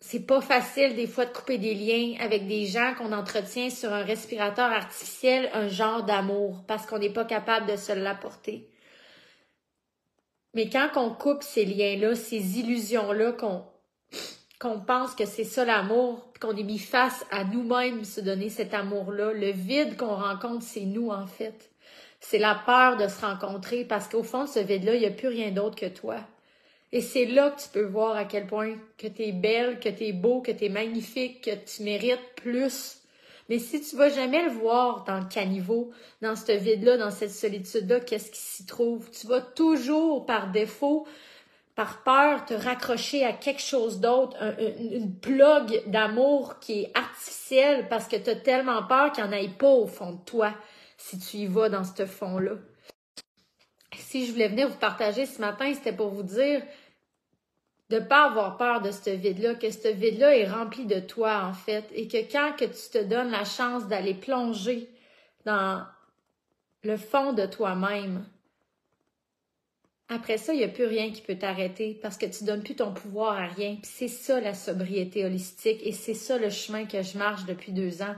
c'est 0.00 0.26
pas 0.26 0.40
facile 0.40 0.96
des 0.96 1.06
fois 1.06 1.26
de 1.26 1.32
couper 1.32 1.58
des 1.58 1.74
liens 1.74 2.16
avec 2.18 2.48
des 2.48 2.66
gens 2.66 2.94
qu'on 2.98 3.12
entretient 3.12 3.70
sur 3.70 3.92
un 3.92 4.02
respirateur 4.02 4.72
artificiel, 4.72 5.48
un 5.54 5.68
genre 5.68 6.02
d'amour, 6.02 6.64
parce 6.66 6.84
qu'on 6.84 6.98
n'est 6.98 7.12
pas 7.12 7.26
capable 7.26 7.66
de 7.70 7.76
se 7.76 7.92
l'apporter. 7.92 8.71
Mais 10.54 10.68
quand 10.68 10.90
on 10.96 11.10
coupe 11.14 11.42
ces 11.42 11.64
liens-là, 11.64 12.14
ces 12.14 12.58
illusions-là, 12.58 13.32
qu'on 13.32 13.64
qu'on 14.62 14.78
pense 14.78 15.16
que 15.16 15.26
c'est 15.26 15.42
ça 15.42 15.64
l'amour, 15.64 16.32
qu'on 16.40 16.56
est 16.56 16.62
mis 16.62 16.78
face 16.78 17.26
à 17.32 17.42
nous-mêmes 17.42 18.04
se 18.04 18.20
donner 18.20 18.48
cet 18.48 18.74
amour-là, 18.74 19.32
le 19.32 19.50
vide 19.50 19.96
qu'on 19.96 20.14
rencontre, 20.14 20.62
c'est 20.62 20.84
nous 20.84 21.10
en 21.10 21.26
fait. 21.26 21.72
C'est 22.20 22.38
la 22.38 22.54
peur 22.54 22.96
de 22.96 23.08
se 23.08 23.20
rencontrer 23.20 23.84
parce 23.84 24.06
qu'au 24.06 24.22
fond, 24.22 24.46
ce 24.46 24.60
vide-là, 24.60 24.94
il 24.94 25.00
n'y 25.00 25.06
a 25.06 25.10
plus 25.10 25.26
rien 25.26 25.50
d'autre 25.50 25.74
que 25.74 25.86
toi. 25.86 26.18
Et 26.92 27.00
c'est 27.00 27.24
là 27.26 27.50
que 27.50 27.60
tu 27.60 27.68
peux 27.70 27.84
voir 27.84 28.14
à 28.14 28.24
quel 28.24 28.46
point 28.46 28.76
que 28.98 29.08
tu 29.08 29.22
es 29.22 29.32
belle, 29.32 29.80
que 29.80 29.88
tu 29.88 30.04
es 30.04 30.12
beau, 30.12 30.40
que 30.40 30.52
tu 30.52 30.66
es 30.66 30.68
magnifique, 30.68 31.42
que 31.42 31.56
tu 31.56 31.82
mérites 31.82 32.34
plus. 32.36 33.01
Mais 33.48 33.58
si 33.58 33.80
tu 33.80 33.96
vas 33.96 34.08
jamais 34.08 34.44
le 34.44 34.50
voir 34.50 35.04
dans 35.04 35.18
le 35.18 35.26
caniveau, 35.26 35.90
dans 36.20 36.36
ce 36.36 36.52
vide-là, 36.52 36.96
dans 36.96 37.10
cette 37.10 37.32
solitude-là, 37.32 38.00
qu'est-ce 38.00 38.30
qui 38.30 38.40
s'y 38.40 38.66
trouve? 38.66 39.10
Tu 39.10 39.26
vas 39.26 39.40
toujours, 39.40 40.26
par 40.26 40.50
défaut, 40.50 41.06
par 41.74 42.02
peur, 42.02 42.44
te 42.44 42.54
raccrocher 42.54 43.24
à 43.24 43.32
quelque 43.32 43.62
chose 43.62 44.00
d'autre, 44.00 44.36
une 44.78 45.18
plug 45.18 45.82
d'amour 45.86 46.58
qui 46.60 46.82
est 46.82 46.92
artificielle 46.94 47.88
parce 47.88 48.08
que 48.08 48.16
tu 48.16 48.30
as 48.30 48.36
tellement 48.36 48.82
peur 48.84 49.12
qu'il 49.12 49.24
n'y 49.24 49.30
en 49.30 49.32
ait 49.32 49.48
pas 49.48 49.70
au 49.70 49.86
fond 49.86 50.12
de 50.12 50.24
toi 50.24 50.52
si 50.98 51.18
tu 51.18 51.38
y 51.38 51.46
vas 51.46 51.68
dans 51.68 51.84
ce 51.84 52.06
fond-là. 52.06 52.52
Si 53.98 54.26
je 54.26 54.32
voulais 54.32 54.48
venir 54.48 54.68
vous 54.68 54.78
partager 54.78 55.26
ce 55.26 55.40
matin, 55.40 55.72
c'était 55.74 55.92
pour 55.92 56.10
vous 56.10 56.22
dire, 56.22 56.62
de 57.92 57.98
pas 57.98 58.24
avoir 58.24 58.56
peur 58.56 58.80
de 58.80 58.90
ce 58.90 59.10
vide-là, 59.10 59.54
que 59.54 59.70
ce 59.70 59.88
vide-là 59.88 60.34
est 60.34 60.48
rempli 60.48 60.86
de 60.86 60.98
toi, 60.98 61.44
en 61.44 61.52
fait, 61.52 61.84
et 61.92 62.08
que 62.08 62.16
quand 62.32 62.56
que 62.56 62.64
tu 62.64 62.90
te 62.90 63.04
donnes 63.04 63.30
la 63.30 63.44
chance 63.44 63.86
d'aller 63.86 64.14
plonger 64.14 64.88
dans 65.44 65.84
le 66.84 66.96
fond 66.96 67.34
de 67.34 67.44
toi-même, 67.44 68.24
après 70.08 70.38
ça, 70.38 70.54
il 70.54 70.58
n'y 70.58 70.64
a 70.64 70.68
plus 70.68 70.86
rien 70.86 71.10
qui 71.10 71.20
peut 71.20 71.36
t'arrêter 71.36 71.98
parce 72.00 72.16
que 72.16 72.24
tu 72.24 72.44
donnes 72.44 72.62
plus 72.62 72.76
ton 72.76 72.94
pouvoir 72.94 73.38
à 73.38 73.46
rien. 73.46 73.76
c'est 73.82 74.08
ça 74.08 74.40
la 74.40 74.54
sobriété 74.54 75.24
holistique 75.26 75.80
et 75.84 75.92
c'est 75.92 76.14
ça 76.14 76.38
le 76.38 76.48
chemin 76.48 76.86
que 76.86 77.02
je 77.02 77.18
marche 77.18 77.44
depuis 77.44 77.72
deux 77.72 78.00
ans. 78.00 78.16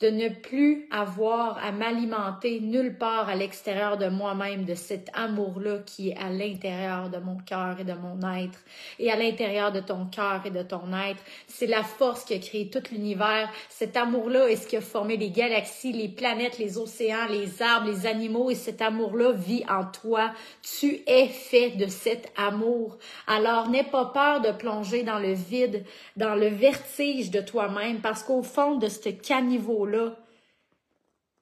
De 0.00 0.10
ne 0.10 0.28
plus 0.28 0.86
avoir 0.90 1.56
à 1.64 1.72
m'alimenter 1.72 2.60
nulle 2.60 2.98
part 2.98 3.30
à 3.30 3.34
l'extérieur 3.34 3.96
de 3.96 4.08
moi-même 4.08 4.66
de 4.66 4.74
cet 4.74 5.08
amour-là 5.14 5.78
qui 5.86 6.10
est 6.10 6.18
à 6.18 6.28
l'intérieur 6.28 7.08
de 7.08 7.16
mon 7.16 7.38
cœur 7.38 7.80
et 7.80 7.84
de 7.84 7.94
mon 7.94 8.20
être 8.36 8.58
et 8.98 9.10
à 9.10 9.16
l'intérieur 9.16 9.72
de 9.72 9.80
ton 9.80 10.04
cœur 10.04 10.42
et 10.44 10.50
de 10.50 10.62
ton 10.62 10.92
être. 10.92 11.22
C'est 11.48 11.66
la 11.66 11.82
force 11.82 12.24
qui 12.24 12.34
a 12.34 12.38
créé 12.38 12.68
tout 12.68 12.82
l'univers. 12.92 13.48
Cet 13.70 13.96
amour-là 13.96 14.50
est 14.50 14.56
ce 14.56 14.66
qui 14.66 14.76
a 14.76 14.82
formé 14.82 15.16
les 15.16 15.30
galaxies, 15.30 15.94
les 15.94 16.08
planètes, 16.08 16.58
les 16.58 16.76
océans, 16.76 17.26
les 17.30 17.62
arbres, 17.62 17.88
les 17.88 18.06
animaux 18.06 18.50
et 18.50 18.54
cet 18.54 18.82
amour-là 18.82 19.32
vit 19.32 19.64
en 19.66 19.86
toi. 19.86 20.30
Tu 20.78 21.00
es 21.06 21.26
fait 21.26 21.70
de 21.70 21.86
cet 21.86 22.30
amour. 22.36 22.98
Alors 23.26 23.70
n'aie 23.70 23.82
pas 23.82 24.06
peur 24.12 24.42
de 24.42 24.50
plonger 24.50 25.04
dans 25.04 25.18
le 25.18 25.32
vide, 25.32 25.84
dans 26.18 26.34
le 26.34 26.48
vertige 26.48 27.30
de 27.30 27.40
toi-même 27.40 28.00
parce 28.00 28.22
qu'au 28.22 28.42
fond 28.42 28.76
de 28.76 28.88
ce 28.88 29.08
caniveau 29.08 29.85
là 29.86 30.16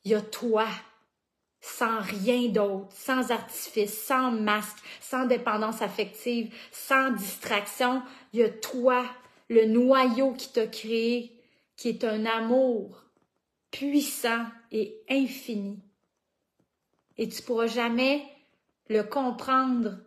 il 0.04 0.11
y 0.11 0.14
a 0.14 0.20
toi, 0.20 0.66
sans 1.61 2.00
rien 2.00 2.48
d'autre, 2.48 2.92
sans 2.92 3.30
artifice, 3.30 3.98
sans 3.98 4.30
masque, 4.30 4.78
sans 5.00 5.26
dépendance 5.26 5.80
affective, 5.80 6.54
sans 6.70 7.11
distraction. 7.12 8.02
Il 8.33 8.40
y 8.40 8.42
a 8.42 8.50
toi, 8.50 9.07
le 9.48 9.64
noyau 9.64 10.33
qui 10.33 10.52
t'a 10.52 10.66
créé, 10.66 11.40
qui 11.76 11.88
est 11.88 12.04
un 12.04 12.26
amour 12.26 13.04
puissant 13.70 14.44
et 14.70 15.02
infini. 15.09 15.83
Et 17.16 17.28
tu 17.28 17.42
pourras 17.42 17.66
jamais 17.66 18.24
le 18.88 19.02
comprendre 19.02 19.98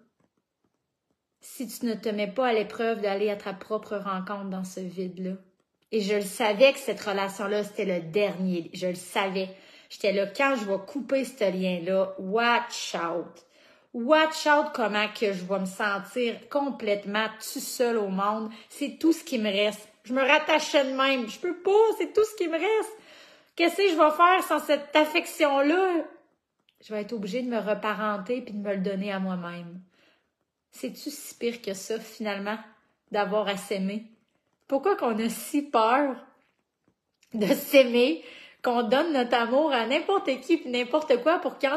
si 1.42 1.68
tu 1.68 1.86
ne 1.86 1.96
te 1.96 2.10
mets 2.10 2.32
pas 2.32 2.48
à 2.48 2.54
l'épreuve 2.54 3.02
d'aller 3.02 3.30
à 3.30 3.36
ta 3.36 3.54
propre 3.54 3.96
rencontre 3.96 4.50
dans 4.50 4.64
ce 4.64 4.80
vide-là. 4.80 5.38
Et 5.92 6.02
je 6.02 6.16
le 6.16 6.22
savais 6.22 6.74
que 6.74 6.80
cette 6.80 7.02
relation-là, 7.02 7.64
c'était 7.64 7.86
le 7.86 8.02
dernier. 8.02 8.70
Je 8.74 8.88
le 8.88 8.96
savais. 8.96 9.50
J'étais 9.90 10.12
là, 10.12 10.28
quand 10.28 10.56
je 10.60 10.66
vais 10.66 10.80
couper 10.86 11.24
ce 11.24 11.50
lien-là, 11.50 12.14
watch 12.20 12.96
out. 12.96 13.46
Watch 13.94 14.46
out 14.46 14.68
comment 14.74 15.08
que 15.08 15.32
je 15.32 15.46
vais 15.46 15.60
me 15.60 15.66
sentir 15.66 16.50
complètement 16.50 17.28
tout 17.40 17.60
seul 17.60 17.98
au 17.98 18.10
monde. 18.10 18.52
C'est 18.70 19.00
tout 19.00 19.14
ce 19.14 19.24
qui 19.24 19.40
me 19.40 19.50
reste. 19.50 19.88
Je 20.04 20.14
me 20.14 20.22
rattachais 20.22 20.86
de 20.86 20.92
même. 20.92 21.30
Je 21.30 21.40
peux 21.40 21.58
pas, 21.58 21.72
c'est 21.98 22.14
tout 22.14 22.24
ce 22.24 22.36
qui 22.36 22.48
me 22.48 22.58
reste. 22.58 22.98
Qu'est-ce 23.56 23.78
que 23.78 23.90
je 23.90 23.96
vais 23.96 24.12
faire 24.12 24.44
sans 24.44 24.60
cette 24.60 24.96
affection-là? 24.96 26.06
Je 26.86 26.94
vais 26.94 27.02
être 27.02 27.14
obligée 27.14 27.42
de 27.42 27.50
me 27.50 27.60
reparenter 27.60 28.42
puis 28.42 28.54
de 28.54 28.60
me 28.60 28.76
le 28.76 28.82
donner 28.82 29.12
à 29.12 29.20
moi-même. 29.20 29.82
C'est-tu 30.70 31.10
si 31.10 31.36
pire 31.36 31.62
que 31.62 31.74
ça, 31.74 32.00
finalement, 32.00 32.58
d'avoir 33.12 33.48
à 33.48 33.58
s'aimer? 33.58 34.06
Pourquoi 34.68 34.96
qu'on 34.96 35.18
a 35.18 35.30
si 35.30 35.62
peur 35.62 36.16
de 37.34 37.48
s'aimer, 37.48 38.24
qu'on 38.62 38.84
donne 38.84 39.14
notre 39.14 39.36
amour 39.36 39.72
à 39.72 39.86
n'importe 39.86 40.30
qui 40.42 40.62
n'importe 40.68 41.22
quoi 41.24 41.40
pour 41.40 41.58
qu'il 41.58 41.70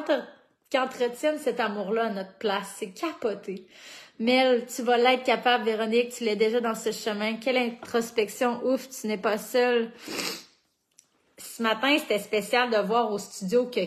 entretienne 0.76 1.38
cet 1.38 1.60
amour-là 1.60 2.06
à 2.06 2.10
notre 2.10 2.34
place? 2.38 2.74
C'est 2.78 2.92
capoté. 2.92 3.66
Mel, 4.18 4.66
tu 4.66 4.82
vas 4.82 4.98
l'être 4.98 5.24
capable, 5.24 5.64
Véronique, 5.64 6.12
tu 6.12 6.24
l'es 6.24 6.36
déjà 6.36 6.60
dans 6.60 6.74
ce 6.74 6.92
chemin. 6.92 7.36
Quelle 7.36 7.56
introspection, 7.56 8.60
ouf, 8.64 8.88
tu 8.90 9.06
n'es 9.06 9.16
pas 9.16 9.38
seule. 9.38 9.90
Ce 11.38 11.62
matin, 11.62 11.96
c'était 11.98 12.18
spécial 12.18 12.70
de 12.70 12.76
voir 12.76 13.10
au 13.12 13.18
studio 13.18 13.66
que 13.66 13.80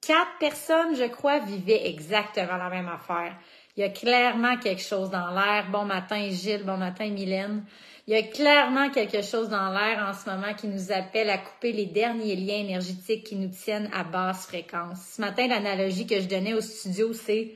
quatre 0.00 0.38
personnes, 0.38 0.94
je 0.94 1.08
crois, 1.08 1.40
vivaient 1.40 1.88
exactement 1.88 2.56
la 2.56 2.68
même 2.68 2.88
affaire. 2.88 3.34
Il 3.76 3.80
y 3.80 3.84
a 3.84 3.88
clairement 3.88 4.56
quelque 4.58 4.82
chose 4.82 5.10
dans 5.10 5.30
l'air. 5.30 5.68
Bon 5.72 5.84
matin, 5.84 6.28
Gilles. 6.30 6.64
Bon 6.64 6.76
matin, 6.76 7.10
Mylène. 7.10 7.64
Il 8.08 8.14
y 8.14 8.16
a 8.16 8.22
clairement 8.24 8.90
quelque 8.90 9.22
chose 9.22 9.48
dans 9.48 9.70
l'air 9.70 10.04
en 10.08 10.12
ce 10.12 10.28
moment 10.28 10.54
qui 10.54 10.66
nous 10.66 10.90
appelle 10.90 11.30
à 11.30 11.38
couper 11.38 11.70
les 11.70 11.86
derniers 11.86 12.34
liens 12.34 12.58
énergétiques 12.58 13.22
qui 13.22 13.36
nous 13.36 13.50
tiennent 13.50 13.88
à 13.94 14.02
basse 14.02 14.46
fréquence. 14.46 15.14
Ce 15.14 15.20
matin, 15.20 15.46
l'analogie 15.46 16.04
que 16.04 16.20
je 16.20 16.26
donnais 16.26 16.52
au 16.52 16.60
studio, 16.60 17.12
c'est 17.12 17.52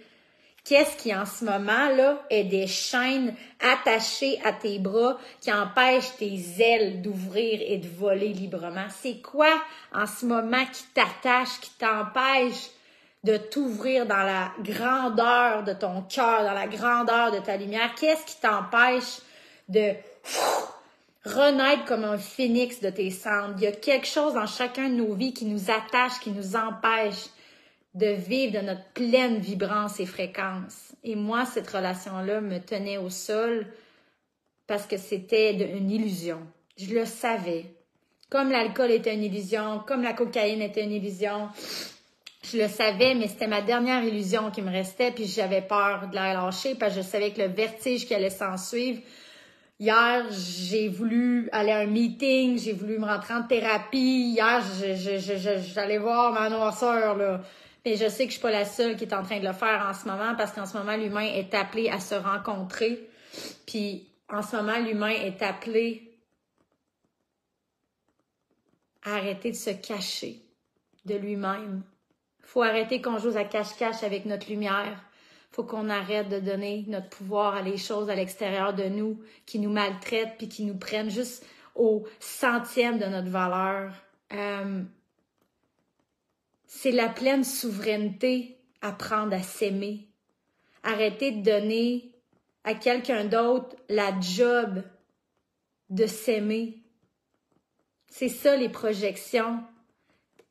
qu'est-ce 0.65 0.97
qui 0.99 1.13
en 1.13 1.27
ce 1.27 1.45
moment-là 1.47 2.23
est 2.31 2.45
des 2.45 2.69
chaînes 2.69 3.35
attachées 3.59 4.39
à 4.45 4.53
tes 4.53 4.79
bras 4.79 5.19
qui 5.41 5.53
empêchent 5.53 6.17
tes 6.17 6.39
ailes 6.61 7.03
d'ouvrir 7.03 7.61
et 7.67 7.79
de 7.79 7.89
voler 7.89 8.29
librement? 8.29 8.87
C'est 8.89 9.21
quoi 9.21 9.53
en 9.93 10.07
ce 10.07 10.27
moment 10.27 10.65
qui 10.73 10.85
t'attache, 10.95 11.59
qui 11.61 11.71
t'empêche 11.77 12.71
de 13.25 13.37
t'ouvrir 13.37 14.07
dans 14.07 14.23
la 14.23 14.53
grandeur 14.61 15.65
de 15.65 15.73
ton 15.73 16.03
cœur, 16.03 16.45
dans 16.45 16.55
la 16.55 16.69
grandeur 16.69 17.33
de 17.33 17.41
ta 17.41 17.57
lumière? 17.57 17.97
Qu'est-ce 17.97 18.25
qui 18.27 18.41
t'empêche 18.41 19.23
de 19.69 19.93
renaître 21.25 21.85
comme 21.85 22.05
un 22.05 22.19
phénix 22.19 22.81
de 22.81 22.91
tes 22.91 23.11
cendres? 23.11 23.55
Il 23.59 23.65
y 23.65 23.67
a 23.67 23.73
quelque 23.73 24.07
chose 24.07 24.35
dans 24.35 24.47
chacun 24.47 24.89
de 24.89 24.95
nos 24.95 25.15
vies 25.15 25.35
qui 25.35 25.45
nous 25.45 25.71
attache, 25.71 26.21
qui 26.21 26.31
nous 26.31 26.57
empêche 26.57 27.27
de 27.95 28.09
vivre 28.09 28.61
de 28.61 28.67
notre 28.67 28.85
pleine 28.93 29.39
vibrance 29.39 30.01
et 30.01 30.07
fréquence. 30.07 30.93
Et 31.03 31.17
moi, 31.17 31.47
cette 31.47 31.69
relation-là 31.71 32.41
me 32.41 32.59
tenait 32.59 32.99
au 32.99 33.09
sol 33.09 33.67
parce 34.67 34.87
que 34.87 34.99
c'était 34.99 35.55
une 35.55 35.91
illusion. 35.91 36.41
Je 36.77 36.95
le 36.95 37.07
savais. 37.07 37.65
Comme 38.29 38.51
l'alcool 38.51 38.91
était 38.91 39.15
une 39.15 39.25
illusion, 39.25 39.81
comme 39.87 40.03
la 40.03 40.13
cocaïne 40.13 40.61
était 40.61 40.85
une 40.85 40.93
illusion, 40.93 41.49
je 42.43 42.59
le 42.59 42.69
savais, 42.69 43.15
mais 43.15 43.29
c'était 43.29 43.47
ma 43.47 43.63
dernière 43.63 44.05
illusion 44.05 44.51
qui 44.51 44.63
me 44.63 44.71
restait, 44.71 45.11
puis 45.11 45.27
j'avais 45.27 45.63
peur 45.63 46.09
de 46.11 46.15
la 46.15 46.35
lâcher 46.35 46.75
parce 46.75 46.95
que 46.95 47.03
je 47.03 47.07
savais 47.07 47.33
que 47.33 47.41
le 47.41 47.49
vertige 47.49 48.07
qui 48.07 48.15
allait 48.15 48.31
s'en 48.31 48.57
suivre. 48.57 49.01
Hier, 49.79 50.27
j'ai 50.31 50.89
voulu 50.89 51.49
aller 51.53 51.73
à 51.73 51.81
un 51.81 51.87
meeting, 51.87 52.59
j'ai 52.59 52.73
voulu 52.73 52.99
me 52.99 53.05
rentrer 53.05 53.35
en 53.35 53.43
thérapie. 53.43 54.33
Hier, 54.33 54.63
j'allais 55.75 55.99
voir 55.99 56.33
ma 56.33 56.49
noirceur, 56.49 57.17
là. 57.17 57.43
Mais 57.85 57.97
je 57.97 58.09
sais 58.09 58.25
que 58.25 58.31
je 58.31 58.39
suis 58.39 58.43
pas 58.43 58.51
la 58.51 58.65
seule 58.65 58.97
qui 58.97 59.05
est 59.05 59.15
en 59.15 59.23
train 59.23 59.39
de 59.39 59.47
le 59.47 59.53
faire 59.53 59.87
en 59.89 59.95
ce 59.95 60.09
moment 60.09 60.35
parce 60.37 60.53
qu'en 60.53 60.67
ce 60.67 60.77
moment, 60.77 60.97
l'humain 60.97 61.21
est 61.21 61.55
appelé 61.55 61.89
à 61.89 62.01
se 62.01 62.15
rencontrer. 62.15 63.09
Puis, 63.67 64.09
en 64.29 64.43
ce 64.43 64.57
moment, 64.57 64.79
l'humain 64.79 65.11
est 65.11 65.41
appelé 65.43 66.19
à 69.05 69.17
arrêter 69.17 69.53
de 69.53 69.57
se 69.57 69.71
cacher 69.71 70.43
de 71.05 71.15
lui-même 71.15 71.85
faut 72.47 72.63
arrêter 72.63 73.03
qu'on 73.03 73.19
joue 73.19 73.37
à 73.37 73.45
cache-cache 73.45 74.03
avec 74.05 74.25
notre 74.25 74.49
lumière. 74.49 75.03
Faut 75.57 75.65
qu'on 75.65 75.89
arrête 75.89 76.29
de 76.29 76.39
donner 76.39 76.85
notre 76.87 77.09
pouvoir 77.09 77.55
à 77.55 77.63
les 77.63 77.79
choses 77.79 78.11
à 78.11 78.15
l'extérieur 78.15 78.75
de 78.75 78.85
nous 78.85 79.19
qui 79.47 79.59
nous 79.59 79.71
maltraitent 79.71 80.35
puis 80.37 80.51
qui 80.51 80.67
nous 80.67 80.77
prennent 80.77 81.09
juste 81.09 81.47
au 81.75 82.07
centième 82.21 82.99
de 82.99 83.07
notre 83.07 83.31
valeur. 83.31 83.91
Euh, 84.35 84.83
c'est 86.67 86.91
la 86.91 87.09
pleine 87.09 87.43
souveraineté 87.43 88.59
apprendre 88.83 89.35
à 89.35 89.41
s'aimer. 89.41 90.07
Arrêter 90.83 91.31
de 91.31 91.43
donner 91.43 92.13
à 92.65 92.75
quelqu'un 92.75 93.25
d'autre 93.25 93.77
la 93.89 94.13
job 94.21 94.83
de 95.89 96.05
s'aimer. 96.05 96.83
C'est 98.11 98.29
ça 98.29 98.57
les 98.57 98.69
projections 98.69 99.65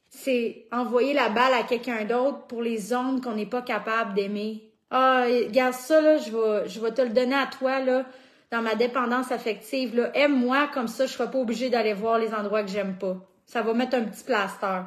c'est 0.09 0.65
envoyer 0.71 1.13
la 1.13 1.27
balle 1.27 1.53
à 1.53 1.63
quelqu'un 1.63 2.05
d'autre 2.05 2.47
pour 2.47 2.61
les 2.61 2.93
ondes 2.93 3.21
qu'on 3.21 3.35
n'est 3.35 3.45
pas 3.45 3.61
capable 3.61 4.13
d'aimer. 4.13 4.71
Ah, 4.91 5.25
regarde 5.25 5.73
ça, 5.73 6.01
là, 6.01 6.17
je 6.17 6.31
vais, 6.31 6.69
je 6.69 6.79
vais 6.79 6.91
te 6.91 7.01
le 7.01 7.09
donner 7.09 7.35
à 7.35 7.47
toi, 7.47 7.79
là, 7.79 8.05
dans 8.51 8.61
ma 8.61 8.75
dépendance 8.75 9.31
affective, 9.31 9.95
là. 9.95 10.11
Aime-moi, 10.15 10.69
comme 10.73 10.87
ça, 10.87 11.05
je 11.05 11.13
serai 11.13 11.29
pas 11.29 11.39
obligée 11.39 11.69
d'aller 11.69 11.93
voir 11.93 12.19
les 12.19 12.33
endroits 12.33 12.63
que 12.63 12.69
j'aime 12.69 12.97
pas. 12.97 13.17
Ça 13.45 13.61
va 13.61 13.73
mettre 13.73 13.95
un 13.95 14.03
petit 14.03 14.23
plaster. 14.23 14.81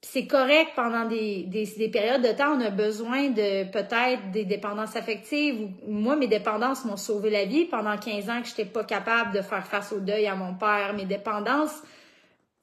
C'est 0.00 0.26
correct 0.26 0.70
pendant 0.76 1.06
des, 1.06 1.44
des, 1.44 1.88
périodes 1.88 2.22
de 2.22 2.32
temps, 2.32 2.56
on 2.56 2.60
a 2.60 2.70
besoin 2.70 3.30
de 3.30 3.68
peut-être 3.70 4.30
des 4.30 4.44
dépendances 4.44 4.94
affectives. 4.94 5.70
Moi, 5.86 6.16
mes 6.16 6.28
dépendances 6.28 6.84
m'ont 6.84 6.96
sauvé 6.96 7.30
la 7.30 7.44
vie 7.44 7.64
pendant 7.64 7.98
15 7.98 8.30
ans 8.30 8.40
que 8.40 8.46
je 8.46 8.52
n'étais 8.52 8.64
pas 8.64 8.84
capable 8.84 9.32
de 9.34 9.42
faire 9.42 9.66
face 9.66 9.92
au 9.92 9.98
deuil 9.98 10.26
à 10.26 10.36
mon 10.36 10.54
père. 10.54 10.94
Mes 10.94 11.04
dépendances, 11.04 11.82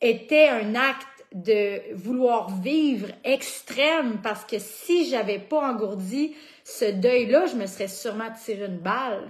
était 0.01 0.49
un 0.49 0.75
acte 0.75 1.14
de 1.35 1.93
vouloir 1.93 2.49
vivre 2.61 3.09
extrême 3.25 4.19
parce 4.23 4.45
que 4.45 4.57
si 4.57 5.09
j'avais 5.09 5.37
pas 5.37 5.69
engourdi 5.69 6.33
ce 6.63 6.85
deuil-là, 6.85 7.45
je 7.47 7.55
me 7.55 7.67
serais 7.67 7.89
sûrement 7.89 8.31
tiré 8.43 8.65
une 8.65 8.77
balle. 8.77 9.29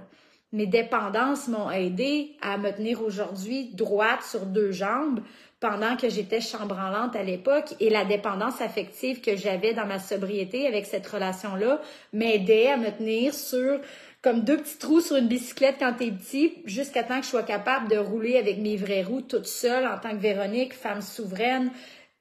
Mes 0.51 0.67
dépendances 0.67 1.47
m'ont 1.47 1.71
aidé 1.71 2.33
à 2.41 2.57
me 2.57 2.71
tenir 2.71 3.01
aujourd'hui 3.01 3.71
droite 3.73 4.21
sur 4.23 4.45
deux 4.45 4.71
jambes 4.71 5.19
pendant 5.59 5.97
que 5.97 6.07
j'étais 6.07 6.41
chambranlante 6.41 7.15
à 7.15 7.23
l'époque 7.23 7.73
et 7.79 7.89
la 7.89 8.05
dépendance 8.05 8.61
affective 8.61 9.19
que 9.19 9.35
j'avais 9.35 9.73
dans 9.73 9.87
ma 9.87 9.97
sobriété 9.97 10.67
avec 10.67 10.85
cette 10.85 11.07
relation-là 11.07 11.81
m'aidait 12.13 12.67
à 12.67 12.77
me 12.77 12.91
tenir 12.91 13.33
sur 13.33 13.79
comme 14.25 14.41
deux 14.41 14.57
petits 14.57 14.79
trous 14.79 15.01
sur 15.01 15.17
une 15.17 15.27
bicyclette 15.27 15.75
quand 15.77 15.93
t'es 15.93 16.09
petit, 16.09 16.53
jusqu'à 16.65 17.03
temps 17.03 17.19
que 17.19 17.25
je 17.25 17.29
sois 17.29 17.43
capable 17.43 17.89
de 17.89 17.97
rouler 17.97 18.37
avec 18.37 18.57
mes 18.57 18.75
vraies 18.75 19.03
roues 19.03 19.21
toute 19.21 19.45
seule 19.45 19.85
en 19.85 19.99
tant 19.99 20.09
que 20.09 20.15
Véronique, 20.15 20.73
femme 20.73 21.03
souveraine, 21.03 21.69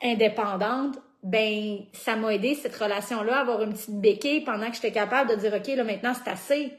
indépendante. 0.02 0.98
Ben, 1.22 1.78
ça 1.94 2.16
m'a 2.16 2.34
aidé 2.34 2.56
cette 2.56 2.76
relation-là 2.76 3.40
avoir 3.40 3.62
une 3.62 3.72
petite 3.72 3.98
béquille 4.02 4.42
pendant 4.42 4.68
que 4.68 4.74
j'étais 4.74 4.92
capable 4.92 5.30
de 5.30 5.36
dire, 5.36 5.54
OK, 5.54 5.66
là, 5.68 5.82
maintenant, 5.82 6.12
c'est 6.12 6.30
assez. 6.30 6.74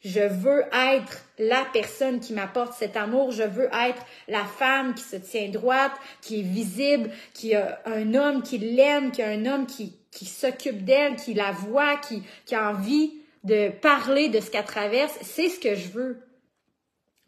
Je 0.00 0.18
veux 0.18 0.64
être 0.72 1.24
la 1.38 1.64
personne 1.72 2.18
qui 2.18 2.32
m'apporte 2.32 2.72
cet 2.72 2.96
amour. 2.96 3.30
Je 3.30 3.44
veux 3.44 3.68
être 3.72 4.04
la 4.26 4.42
femme 4.42 4.94
qui 4.94 5.04
se 5.04 5.14
tient 5.14 5.50
droite, 5.50 5.92
qui 6.20 6.40
est 6.40 6.42
visible, 6.42 7.10
qui 7.32 7.54
a 7.54 7.80
un 7.86 8.14
homme 8.14 8.42
qui 8.42 8.58
l'aime, 8.58 9.12
qui 9.12 9.22
a 9.22 9.28
un 9.28 9.46
homme 9.46 9.66
qui, 9.66 9.96
qui 10.10 10.24
s'occupe 10.24 10.84
d'elle, 10.84 11.14
qui 11.14 11.32
la 11.32 11.52
voit, 11.52 11.96
qui, 11.98 12.24
qui 12.44 12.56
a 12.56 12.70
envie 12.70 13.21
de 13.44 13.70
parler 13.70 14.28
de 14.28 14.40
ce 14.40 14.50
qu'elle 14.50 14.64
traverse. 14.64 15.16
C'est 15.22 15.48
ce 15.48 15.58
que 15.58 15.74
je 15.74 15.88
veux. 15.88 16.22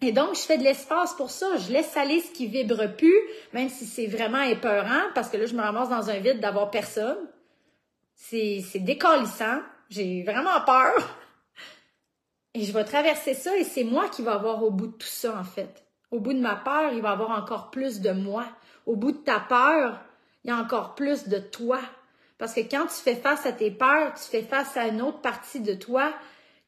Et 0.00 0.12
donc, 0.12 0.34
je 0.34 0.40
fais 0.40 0.58
de 0.58 0.62
l'espace 0.62 1.14
pour 1.14 1.30
ça. 1.30 1.56
Je 1.56 1.72
laisse 1.72 1.96
aller 1.96 2.20
ce 2.20 2.30
qui 2.30 2.46
vibre 2.46 2.94
plus, 2.96 3.18
même 3.52 3.68
si 3.68 3.86
c'est 3.86 4.06
vraiment 4.06 4.42
épeurant, 4.42 5.02
parce 5.14 5.28
que 5.28 5.36
là, 5.36 5.46
je 5.46 5.54
me 5.54 5.62
ramasse 5.62 5.88
dans 5.88 6.10
un 6.10 6.18
vide 6.18 6.40
d'avoir 6.40 6.70
personne. 6.70 7.18
C'est, 8.14 8.62
c'est 8.70 8.80
décalissant. 8.80 9.60
J'ai 9.88 10.22
vraiment 10.22 10.60
peur. 10.66 10.94
Et 12.54 12.64
je 12.64 12.72
vais 12.72 12.84
traverser 12.84 13.34
ça 13.34 13.56
et 13.56 13.64
c'est 13.64 13.82
moi 13.82 14.08
qui 14.08 14.22
vais 14.22 14.30
avoir 14.30 14.62
au 14.62 14.70
bout 14.70 14.86
de 14.86 14.92
tout 14.92 15.06
ça, 15.06 15.36
en 15.38 15.44
fait. 15.44 15.84
Au 16.10 16.20
bout 16.20 16.32
de 16.32 16.40
ma 16.40 16.54
peur, 16.54 16.92
il 16.92 17.02
va 17.02 17.10
y 17.10 17.12
avoir 17.12 17.30
encore 17.30 17.70
plus 17.70 18.00
de 18.00 18.12
moi. 18.12 18.46
Au 18.86 18.94
bout 18.94 19.12
de 19.12 19.18
ta 19.18 19.40
peur, 19.40 20.00
il 20.44 20.50
y 20.50 20.52
a 20.52 20.56
encore 20.56 20.94
plus 20.94 21.28
de 21.28 21.38
toi. 21.38 21.80
Parce 22.38 22.54
que 22.54 22.60
quand 22.60 22.86
tu 22.86 22.94
fais 22.94 23.14
face 23.14 23.46
à 23.46 23.52
tes 23.52 23.70
peurs, 23.70 24.14
tu 24.14 24.24
fais 24.24 24.42
face 24.42 24.76
à 24.76 24.88
une 24.88 25.00
autre 25.00 25.20
partie 25.20 25.60
de 25.60 25.74
toi 25.74 26.12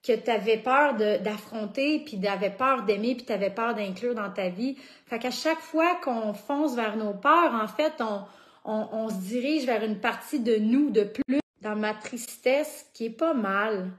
que 0.02 0.12
tu 0.12 0.30
avais 0.30 0.58
peur 0.58 0.94
d'affronter, 0.94 2.00
puis 2.00 2.20
t'avais 2.20 2.50
peur 2.50 2.84
d'aimer, 2.84 3.16
puis 3.16 3.26
tu 3.26 3.32
avais 3.32 3.50
peur 3.50 3.74
d'inclure 3.74 4.14
dans 4.14 4.30
ta 4.30 4.48
vie. 4.48 4.76
Fait 5.06 5.18
qu'à 5.18 5.32
chaque 5.32 5.58
fois 5.58 5.96
qu'on 5.96 6.32
fonce 6.32 6.76
vers 6.76 6.96
nos 6.96 7.12
peurs, 7.14 7.54
en 7.54 7.66
fait, 7.66 7.94
on, 8.00 8.22
on, 8.64 8.88
on, 8.92 9.08
se 9.08 9.16
dirige 9.16 9.66
vers 9.66 9.82
une 9.82 9.98
partie 9.98 10.38
de 10.38 10.56
nous 10.56 10.90
de 10.90 11.02
plus. 11.02 11.40
Dans 11.62 11.74
ma 11.74 11.94
tristesse, 11.94 12.86
qui 12.94 13.06
est 13.06 13.10
pas 13.10 13.34
mal, 13.34 13.90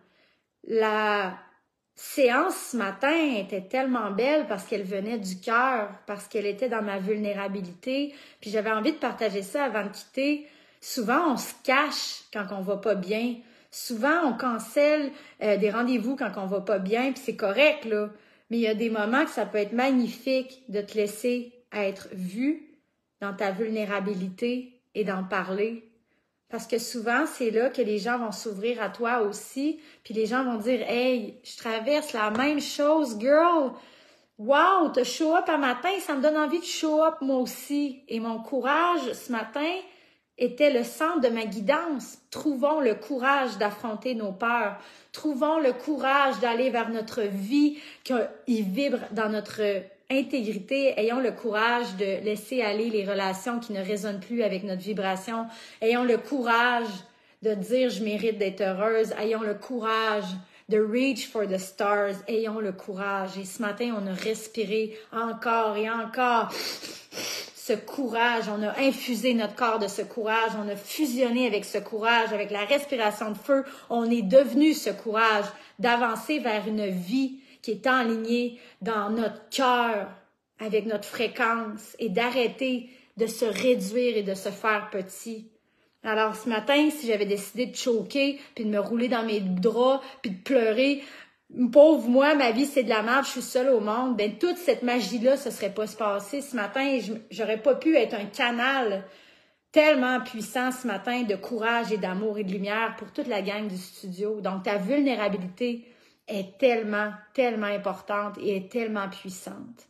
la, 0.63 1.38
séance 1.97 2.56
ce 2.71 2.77
matin 2.77 3.36
était 3.38 3.63
tellement 3.63 4.12
belle 4.12 4.45
parce 4.47 4.65
qu'elle 4.65 4.84
venait 4.84 5.17
du 5.17 5.39
cœur, 5.39 5.89
parce 6.06 6.27
qu'elle 6.27 6.45
était 6.45 6.69
dans 6.69 6.84
ma 6.84 6.99
vulnérabilité, 6.99 8.13
puis 8.39 8.51
j'avais 8.51 8.71
envie 8.71 8.91
de 8.93 8.97
partager 8.97 9.41
ça 9.41 9.65
avant 9.65 9.84
de 9.84 9.89
quitter. 9.89 10.47
Souvent, 10.82 11.34
on 11.34 11.38
se 11.38 11.54
cache 11.63 12.24
quand 12.32 12.48
on 12.52 12.62
va 12.62 12.78
pas 12.78 12.96
bien. 12.96 13.36
Souvent, 13.72 14.24
on 14.26 14.34
cancelle 14.34 15.12
euh, 15.44 15.58
des 15.58 15.70
rendez-vous 15.70 16.16
quand 16.16 16.32
on 16.38 16.46
va 16.46 16.62
pas 16.62 16.80
bien, 16.80 17.12
puis 17.12 17.22
c'est 17.24 17.36
correct, 17.36 17.86
là. 17.86 18.10
Mais 18.50 18.58
il 18.58 18.63
y 18.63 18.68
a 18.68 18.76
des 18.76 18.90
moments 18.90 19.26
que 19.26 19.32
ça 19.32 19.46
peut 19.46 19.58
être 19.58 19.74
magnifique 19.74 20.63
de 20.70 20.82
te 20.82 20.96
laisser 20.96 21.54
être 21.74 22.08
vu 22.13 22.63
dans 23.20 23.34
ta 23.34 23.52
vulnérabilité 23.52 24.82
et 24.96 25.04
d'en 25.04 25.24
parler. 25.24 25.84
Parce 26.50 26.66
que 26.66 26.78
souvent, 26.78 27.26
c'est 27.26 27.52
là 27.52 27.70
que 27.70 27.82
les 27.82 27.98
gens 27.98 28.20
vont 28.20 28.32
s'ouvrir 28.32 28.82
à 28.82 28.90
toi 28.90 29.22
aussi, 29.22 29.82
puis 30.04 30.13
les 30.13 30.26
gens 30.26 30.46
vont 30.46 30.58
dire 30.58 30.82
Hey, 30.90 31.36
je 31.44 31.58
traverse 31.58 32.13
la 32.13 32.32
même 32.32 32.62
chose, 32.62 33.18
girl. 33.20 33.74
Wow, 34.38 34.90
te 34.94 35.04
show 35.04 35.36
up 35.36 35.50
un 35.50 35.58
matin, 35.58 35.90
ça 36.00 36.16
me 36.16 36.22
donne 36.22 36.38
envie 36.38 36.60
de 36.60 36.66
show 36.66 37.04
up 37.04 37.16
moi 37.22 37.38
aussi. 37.38 38.04
Et 38.08 38.20
mon 38.20 38.40
courage 38.40 39.12
ce 39.12 39.32
matin 39.32 39.74
était 40.38 40.71
le 40.71 40.84
centre 40.84 41.21
de 41.21 41.30
ma 41.30 41.45
guidance. 41.45 42.19
Trouvons 42.32 42.80
le 42.80 42.95
courage 42.95 43.58
d'affronter 43.58 44.15
nos 44.15 44.32
peurs. 44.32 44.78
Trouvons 45.12 45.60
le 45.60 45.73
courage 45.73 46.39
d'aller 46.39 46.69
vers 46.69 46.89
notre 46.89 47.21
vie 47.21 47.78
qui 48.04 48.62
vibre 48.62 49.00
dans 49.12 49.30
notre 49.30 49.62
intégrité, 50.10 50.93
ayons 50.97 51.19
le 51.19 51.32
courage 51.32 51.95
de 51.97 52.23
laisser 52.23 52.62
aller 52.62 52.89
les 52.89 53.06
relations 53.06 53.60
qui 53.60 53.73
ne 53.73 53.84
résonnent 53.84 54.21
plus 54.21 54.41
avec 54.41 54.63
notre 54.63 54.82
vibration. 54.82 55.47
Ayons 55.82 56.04
le 56.04 56.17
courage 56.17 56.88
de 57.43 57.54
dire 57.54 57.89
je 57.89 58.04
mérite 58.04 58.38
d'être 58.38 58.62
heureuse. 58.62 59.13
Ayons 59.19 59.41
le 59.41 59.56
courage 59.56 60.26
de 60.69 60.80
reach 60.80 61.28
for 61.28 61.45
the 61.45 61.58
stars. 61.58 62.15
Ayons 62.28 62.60
le 62.60 62.71
courage. 62.71 63.38
Et 63.38 63.45
ce 63.45 63.62
matin, 63.62 63.95
on 64.02 64.08
a 64.08 64.13
respiré 64.13 64.97
encore 65.12 65.76
et 65.76 65.89
encore 65.89 66.50
ce 67.67 67.73
courage. 67.73 68.45
On 68.47 68.63
a 68.63 68.80
infusé 68.80 69.34
notre 69.34 69.56
corps 69.56 69.80
de 69.80 69.88
ce 69.88 70.01
courage. 70.01 70.51
On 70.58 70.69
a 70.69 70.75
fusionné 70.75 71.45
avec 71.47 71.65
ce 71.65 71.77
courage, 71.77 72.32
avec 72.32 72.49
la 72.49 72.63
respiration 72.63 73.32
de 73.32 73.38
feu. 73.38 73.65
On 73.89 74.10
est 74.10 74.21
devenu 74.21 74.73
ce 74.73 74.89
courage 74.89 75.45
d'avancer 75.77 76.39
vers 76.39 76.67
une 76.67 76.88
vie 76.88 77.39
qui 77.62 77.71
est 77.71 77.88
enligné 77.88 78.60
dans 78.82 79.10
notre 79.10 79.49
cœur 79.49 80.10
avec 80.60 80.86
notre 80.86 81.06
fréquence 81.06 81.95
et 81.99 82.10
d'arrêter 82.10 82.89
de 83.17 83.27
se 83.27 83.45
réduire 83.45 84.15
et 84.15 84.23
de 84.23 84.34
se 84.34 84.49
faire 84.49 84.89
petit. 84.89 85.49
Alors 86.03 86.36
ce 86.36 86.47
matin, 86.47 86.89
si 86.89 87.08
j'avais 87.08 87.25
décidé 87.25 87.65
de 87.65 87.75
choquer, 87.75 88.39
puis 88.56 88.63
de 88.63 88.69
me 88.69 88.80
rouler 88.80 89.10
dans 89.10 89.23
mes 89.23 89.41
draps, 89.41 90.06
puis 90.21 90.32
de 90.32 90.41
pleurer, 90.41 91.03
pauvre 91.71 92.07
moi, 92.10 92.36
ma 92.36 92.51
vie 92.51 92.65
c'est 92.65 92.83
de 92.83 92.89
la 92.89 93.01
merde, 93.01 93.25
je 93.25 93.31
suis 93.31 93.41
seule 93.41 93.69
au 93.69 93.79
monde, 93.79 94.17
ben 94.17 94.38
toute 94.38 94.57
cette 94.57 94.83
magie-là, 94.83 95.38
ce 95.38 95.51
serait 95.51 95.73
pas 95.73 95.88
se 95.88 95.95
passer. 95.95 96.41
Ce 96.41 96.55
matin, 96.55 96.99
j'aurais 97.31 97.62
pas 97.62 97.75
pu 97.75 97.95
être 97.95 98.13
un 98.13 98.25
canal 98.25 99.05
tellement 99.71 100.21
puissant 100.21 100.71
ce 100.71 100.88
matin 100.88 101.23
de 101.23 101.36
courage 101.36 101.91
et 101.91 101.97
d'amour 101.97 102.38
et 102.38 102.43
de 102.43 102.51
lumière 102.51 102.95
pour 102.97 103.12
toute 103.12 103.27
la 103.27 103.41
gang 103.41 103.67
du 103.67 103.77
studio. 103.77 104.41
Donc 104.41 104.63
ta 104.63 104.77
vulnérabilité, 104.77 105.86
est 106.27 106.57
tellement, 106.57 107.12
tellement 107.33 107.67
importante 107.67 108.38
et 108.39 108.57
est 108.57 108.71
tellement 108.71 109.10
puissante. 109.10 109.88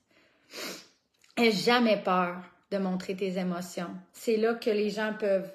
N'aie 1.37 1.51
jamais 1.51 2.01
peur 2.01 2.37
de 2.71 2.77
montrer 2.77 3.15
tes 3.15 3.37
émotions. 3.37 3.95
C'est 4.13 4.37
là 4.37 4.53
que 4.53 4.69
les 4.69 4.89
gens 4.89 5.13
peuvent 5.19 5.51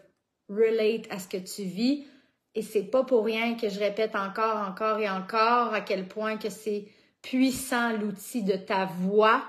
relate 0.48 1.06
à 1.10 1.18
ce 1.18 1.28
que 1.28 1.36
tu 1.36 1.62
vis. 1.62 2.06
Et 2.54 2.62
c'est 2.62 2.84
pas 2.84 3.04
pour 3.04 3.24
rien 3.24 3.54
que 3.54 3.68
je 3.68 3.78
répète 3.78 4.14
encore, 4.14 4.56
encore 4.56 4.98
et 4.98 5.08
encore 5.08 5.72
à 5.72 5.80
quel 5.80 6.06
point 6.06 6.36
que 6.36 6.50
c'est 6.50 6.86
puissant 7.22 7.96
l'outil 7.96 8.42
de 8.42 8.56
ta 8.56 8.84
voix, 8.84 9.42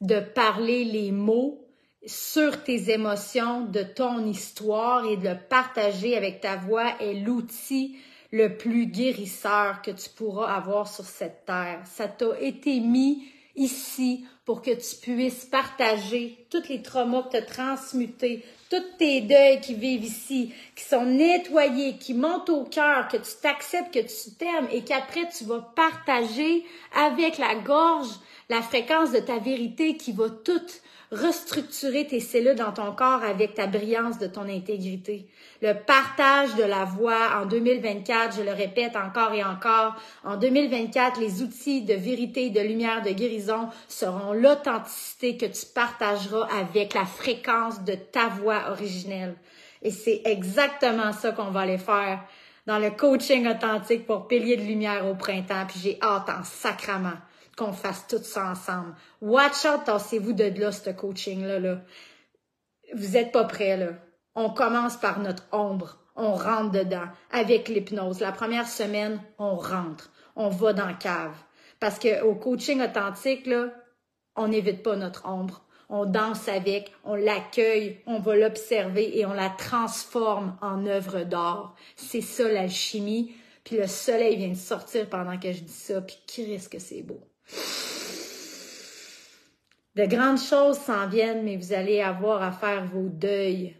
de 0.00 0.20
parler 0.20 0.84
les 0.84 1.12
mots 1.12 1.60
sur 2.06 2.62
tes 2.64 2.90
émotions, 2.90 3.62
de 3.62 3.82
ton 3.82 4.24
histoire 4.26 5.06
et 5.06 5.16
de 5.16 5.28
le 5.28 5.38
partager 5.48 6.16
avec 6.16 6.40
ta 6.40 6.56
voix 6.56 6.92
est 7.00 7.14
l'outil 7.14 7.96
le 8.30 8.56
plus 8.56 8.86
guérisseur 8.86 9.80
que 9.80 9.90
tu 9.90 10.10
pourras 10.10 10.54
avoir 10.54 10.88
sur 10.88 11.04
cette 11.04 11.44
terre. 11.46 11.80
Ça 11.84 12.08
t'a 12.08 12.38
été 12.40 12.80
mis 12.80 13.24
ici 13.56 14.24
pour 14.44 14.60
que 14.60 14.72
tu 14.72 14.96
puisses 15.00 15.46
partager 15.46 16.46
tous 16.50 16.68
les 16.68 16.82
traumas 16.82 17.22
que 17.22 17.30
tu 17.30 17.36
as 17.36 17.42
transmutés, 17.42 18.44
tous 18.70 18.82
tes 18.98 19.22
deuils 19.22 19.60
qui 19.60 19.74
vivent 19.74 20.04
ici, 20.04 20.52
qui 20.76 20.84
sont 20.84 21.06
nettoyés, 21.06 21.96
qui 21.96 22.14
montent 22.14 22.50
au 22.50 22.64
cœur, 22.64 23.08
que 23.08 23.16
tu 23.16 23.30
t'acceptes, 23.40 23.94
que 23.94 24.00
tu 24.00 24.34
t'aimes 24.36 24.68
et 24.70 24.82
qu'après 24.82 25.28
tu 25.36 25.44
vas 25.44 25.72
partager 25.74 26.64
avec 26.94 27.38
la 27.38 27.54
gorge 27.54 28.10
la 28.50 28.60
fréquence 28.60 29.12
de 29.12 29.20
ta 29.20 29.38
vérité 29.38 29.96
qui 29.96 30.12
va 30.12 30.28
toute 30.28 30.82
restructurer 31.14 32.06
tes 32.06 32.20
cellules 32.20 32.56
dans 32.56 32.72
ton 32.72 32.92
corps 32.92 33.22
avec 33.22 33.54
ta 33.54 33.66
brillance 33.66 34.18
de 34.18 34.26
ton 34.26 34.48
intégrité. 34.48 35.26
Le 35.62 35.72
partage 35.74 36.54
de 36.56 36.62
la 36.62 36.84
voix 36.84 37.40
en 37.40 37.46
2024, 37.46 38.36
je 38.36 38.42
le 38.42 38.52
répète 38.52 38.96
encore 38.96 39.32
et 39.32 39.44
encore, 39.44 39.96
en 40.24 40.36
2024, 40.36 41.20
les 41.20 41.42
outils 41.42 41.82
de 41.82 41.94
vérité, 41.94 42.50
de 42.50 42.60
lumière, 42.60 43.02
de 43.02 43.10
guérison 43.10 43.68
seront 43.88 44.32
l'authenticité 44.32 45.36
que 45.36 45.46
tu 45.46 45.66
partageras 45.74 46.48
avec 46.60 46.94
la 46.94 47.06
fréquence 47.06 47.82
de 47.84 47.94
ta 47.94 48.28
voix 48.28 48.70
originelle. 48.70 49.34
Et 49.82 49.90
c'est 49.90 50.22
exactement 50.24 51.12
ça 51.12 51.32
qu'on 51.32 51.50
va 51.50 51.60
aller 51.60 51.78
faire 51.78 52.20
dans 52.66 52.78
le 52.78 52.90
coaching 52.90 53.46
authentique 53.46 54.06
pour 54.06 54.26
pilier 54.26 54.56
de 54.56 54.62
lumière 54.62 55.06
au 55.06 55.14
printemps. 55.14 55.66
Puis 55.68 55.80
j'ai 55.82 55.98
hâte 56.02 56.28
en 56.28 56.42
sacrament 56.44 57.18
qu'on 57.56 57.72
fasse 57.72 58.06
tout 58.06 58.22
ça 58.22 58.50
ensemble. 58.50 58.94
Watch 59.20 59.64
out, 59.64 59.84
tassez-vous 59.84 60.32
de 60.32 60.44
là, 60.60 60.72
ce 60.72 60.90
coaching-là. 60.90 61.58
Là. 61.60 61.80
Vous 62.94 63.16
êtes 63.16 63.32
pas 63.32 63.44
prêts, 63.44 63.76
là. 63.76 63.92
On 64.34 64.50
commence 64.50 64.96
par 64.96 65.20
notre 65.20 65.44
ombre. 65.52 65.98
On 66.16 66.34
rentre 66.34 66.72
dedans 66.72 67.06
avec 67.30 67.68
l'hypnose. 67.68 68.20
La 68.20 68.32
première 68.32 68.68
semaine, 68.68 69.20
on 69.38 69.56
rentre. 69.56 70.10
On 70.36 70.48
va 70.48 70.72
dans 70.72 70.86
la 70.86 70.94
cave. 70.94 71.36
Parce 71.80 71.98
qu'au 71.98 72.34
coaching 72.34 72.80
authentique, 72.82 73.46
là, 73.46 73.68
on 74.36 74.48
n'évite 74.48 74.82
pas 74.82 74.96
notre 74.96 75.26
ombre. 75.28 75.64
On 75.88 76.06
danse 76.06 76.48
avec, 76.48 76.92
on 77.04 77.14
l'accueille, 77.14 78.00
on 78.06 78.18
va 78.18 78.36
l'observer 78.36 79.18
et 79.18 79.26
on 79.26 79.32
la 79.32 79.50
transforme 79.50 80.56
en 80.60 80.86
œuvre 80.86 81.24
d'art. 81.24 81.74
C'est 81.94 82.22
ça 82.22 82.48
l'alchimie. 82.48 83.34
Puis 83.64 83.76
le 83.76 83.86
soleil 83.86 84.36
vient 84.36 84.48
de 84.48 84.54
sortir 84.54 85.08
pendant 85.08 85.38
que 85.38 85.52
je 85.52 85.60
dis 85.60 85.72
ça, 85.72 86.00
puis 86.00 86.18
qui 86.26 86.44
risque 86.44 86.72
que 86.72 86.78
c'est 86.78 87.02
beau. 87.02 87.20
De 89.96 90.06
grandes 90.06 90.40
choses 90.40 90.78
s'en 90.78 91.06
viennent, 91.08 91.44
mais 91.44 91.56
vous 91.56 91.72
allez 91.72 92.00
avoir 92.00 92.42
à 92.42 92.50
faire 92.50 92.84
vos 92.84 93.08
deuils. 93.08 93.76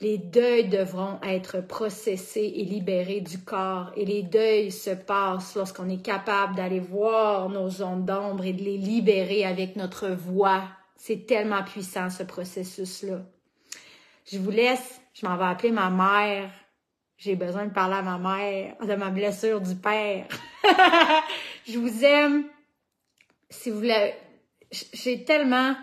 Les 0.00 0.18
deuils 0.18 0.68
devront 0.68 1.18
être 1.22 1.62
processés 1.62 2.52
et 2.56 2.64
libérés 2.64 3.22
du 3.22 3.38
corps. 3.38 3.90
Et 3.96 4.04
les 4.04 4.22
deuils 4.22 4.70
se 4.70 4.90
passent 4.90 5.54
lorsqu'on 5.54 5.88
est 5.88 6.04
capable 6.04 6.54
d'aller 6.54 6.80
voir 6.80 7.48
nos 7.48 7.70
zones 7.70 8.04
d'ombre 8.04 8.44
et 8.44 8.52
de 8.52 8.62
les 8.62 8.76
libérer 8.76 9.46
avec 9.46 9.76
notre 9.76 10.08
voix. 10.08 10.64
C'est 10.96 11.26
tellement 11.26 11.62
puissant 11.62 12.10
ce 12.10 12.24
processus-là. 12.24 13.22
Je 14.30 14.38
vous 14.38 14.50
laisse. 14.50 15.00
Je 15.14 15.24
m'en 15.26 15.38
vais 15.38 15.44
appeler 15.44 15.70
ma 15.70 15.88
mère. 15.88 16.50
J'ai 17.16 17.34
besoin 17.34 17.64
de 17.64 17.72
parler 17.72 17.96
à 17.96 18.02
ma 18.02 18.18
mère 18.18 18.76
de 18.86 18.94
ma 18.94 19.08
blessure 19.08 19.62
du 19.62 19.74
père. 19.74 20.26
je 21.66 21.78
vous 21.78 22.04
aime. 22.04 22.44
Si 23.50 23.70
vous 23.70 23.76
voulez, 23.76 24.14
j'ai 24.70 25.24
tellement 25.24 25.74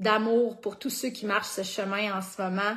d'amour 0.00 0.60
pour 0.60 0.78
tous 0.78 0.90
ceux 0.90 1.10
qui 1.10 1.26
marchent 1.26 1.48
ce 1.48 1.62
chemin 1.62 2.16
en 2.16 2.22
ce 2.22 2.40
moment, 2.40 2.76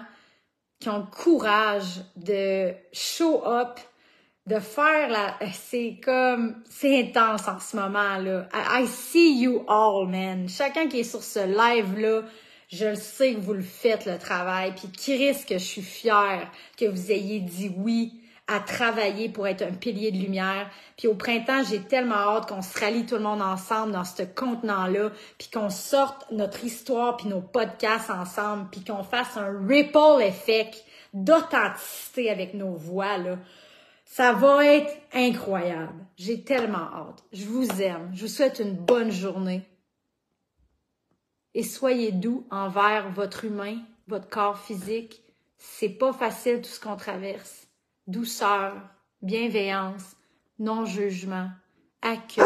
qui 0.80 0.90
ont 0.90 1.00
le 1.00 1.06
courage 1.06 2.02
de 2.16 2.74
show 2.94 3.46
up, 3.46 3.80
de 4.46 4.60
faire 4.60 5.10
la, 5.10 5.40
c'est 5.54 6.00
comme, 6.04 6.62
c'est 6.70 7.00
intense 7.00 7.48
en 7.48 7.60
ce 7.60 7.76
moment, 7.76 8.18
là. 8.18 8.48
I, 8.54 8.86
see 8.86 9.42
you 9.42 9.64
all, 9.68 10.08
man. 10.08 10.48
Chacun 10.48 10.88
qui 10.88 11.00
est 11.00 11.04
sur 11.04 11.24
ce 11.24 11.40
live-là, 11.40 12.24
je 12.68 12.86
le 12.86 12.96
sais 12.96 13.34
que 13.34 13.40
vous 13.40 13.54
le 13.54 13.64
faites, 13.64 14.06
le 14.06 14.20
travail. 14.20 14.74
Puis 14.76 15.18
risque 15.18 15.50
que 15.50 15.58
je 15.58 15.64
suis 15.64 15.82
fière 15.82 16.52
que 16.78 16.86
vous 16.86 17.12
ayez 17.12 17.40
dit 17.40 17.72
oui 17.76 18.22
à 18.48 18.60
travailler 18.60 19.30
pour 19.30 19.48
être 19.48 19.64
un 19.64 19.72
pilier 19.72 20.12
de 20.12 20.18
lumière. 20.18 20.70
Puis 20.98 21.08
au 21.08 21.16
printemps, 21.16 21.64
j'ai 21.64 21.82
tellement 21.82 22.16
hâte 22.16 22.48
qu'on 22.48 22.62
se 22.62 22.80
rallie 22.80 23.06
tout 23.06 23.16
le 23.16 23.22
monde 23.22 23.42
ensemble 23.42 23.92
dans 23.92 24.04
ce 24.04 24.24
contenant-là, 24.24 25.12
puis 25.38 25.50
qu'on 25.52 25.70
sorte 25.70 26.30
notre 26.32 26.64
histoire 26.64 27.18
puis 27.18 27.28
nos 27.28 27.42
podcasts 27.42 28.12
ensemble, 28.12 28.68
puis 28.72 28.84
qu'on 28.84 29.04
fasse 29.04 29.36
un 29.38 29.52
ripple 29.68 30.22
effect 30.22 30.84
d'authenticité 31.14 32.30
avec 32.30 32.54
nos 32.54 32.74
voix 32.74 33.18
là. 33.18 33.38
Ça 34.06 34.34
va 34.34 34.66
être 34.66 34.92
incroyable. 35.14 36.06
J'ai 36.16 36.44
tellement 36.44 36.78
hâte. 36.94 37.24
Je 37.34 37.46
vous 37.46 37.82
aime. 37.82 38.12
Je 38.14 38.22
vous 38.22 38.28
souhaite 38.32 38.60
une 38.60 38.76
bonne 38.76 39.12
journée. 39.12 39.64
Et 41.56 41.64
soyez 41.64 42.12
doux 42.12 42.46
envers 42.52 43.10
votre 43.10 43.46
humain, 43.46 43.80
votre 44.08 44.30
corps 44.30 44.60
physique. 44.60 45.22
C'est 45.58 45.90
pas 45.90 46.14
facile 46.14 46.62
tout 46.62 46.70
ce 46.70 46.80
qu'on 46.80 46.98
traverse. 46.98 47.65
Douceur, 48.08 48.74
bienveillance, 49.24 50.16
non-jugement, 50.60 51.50
accueil. 52.04 52.46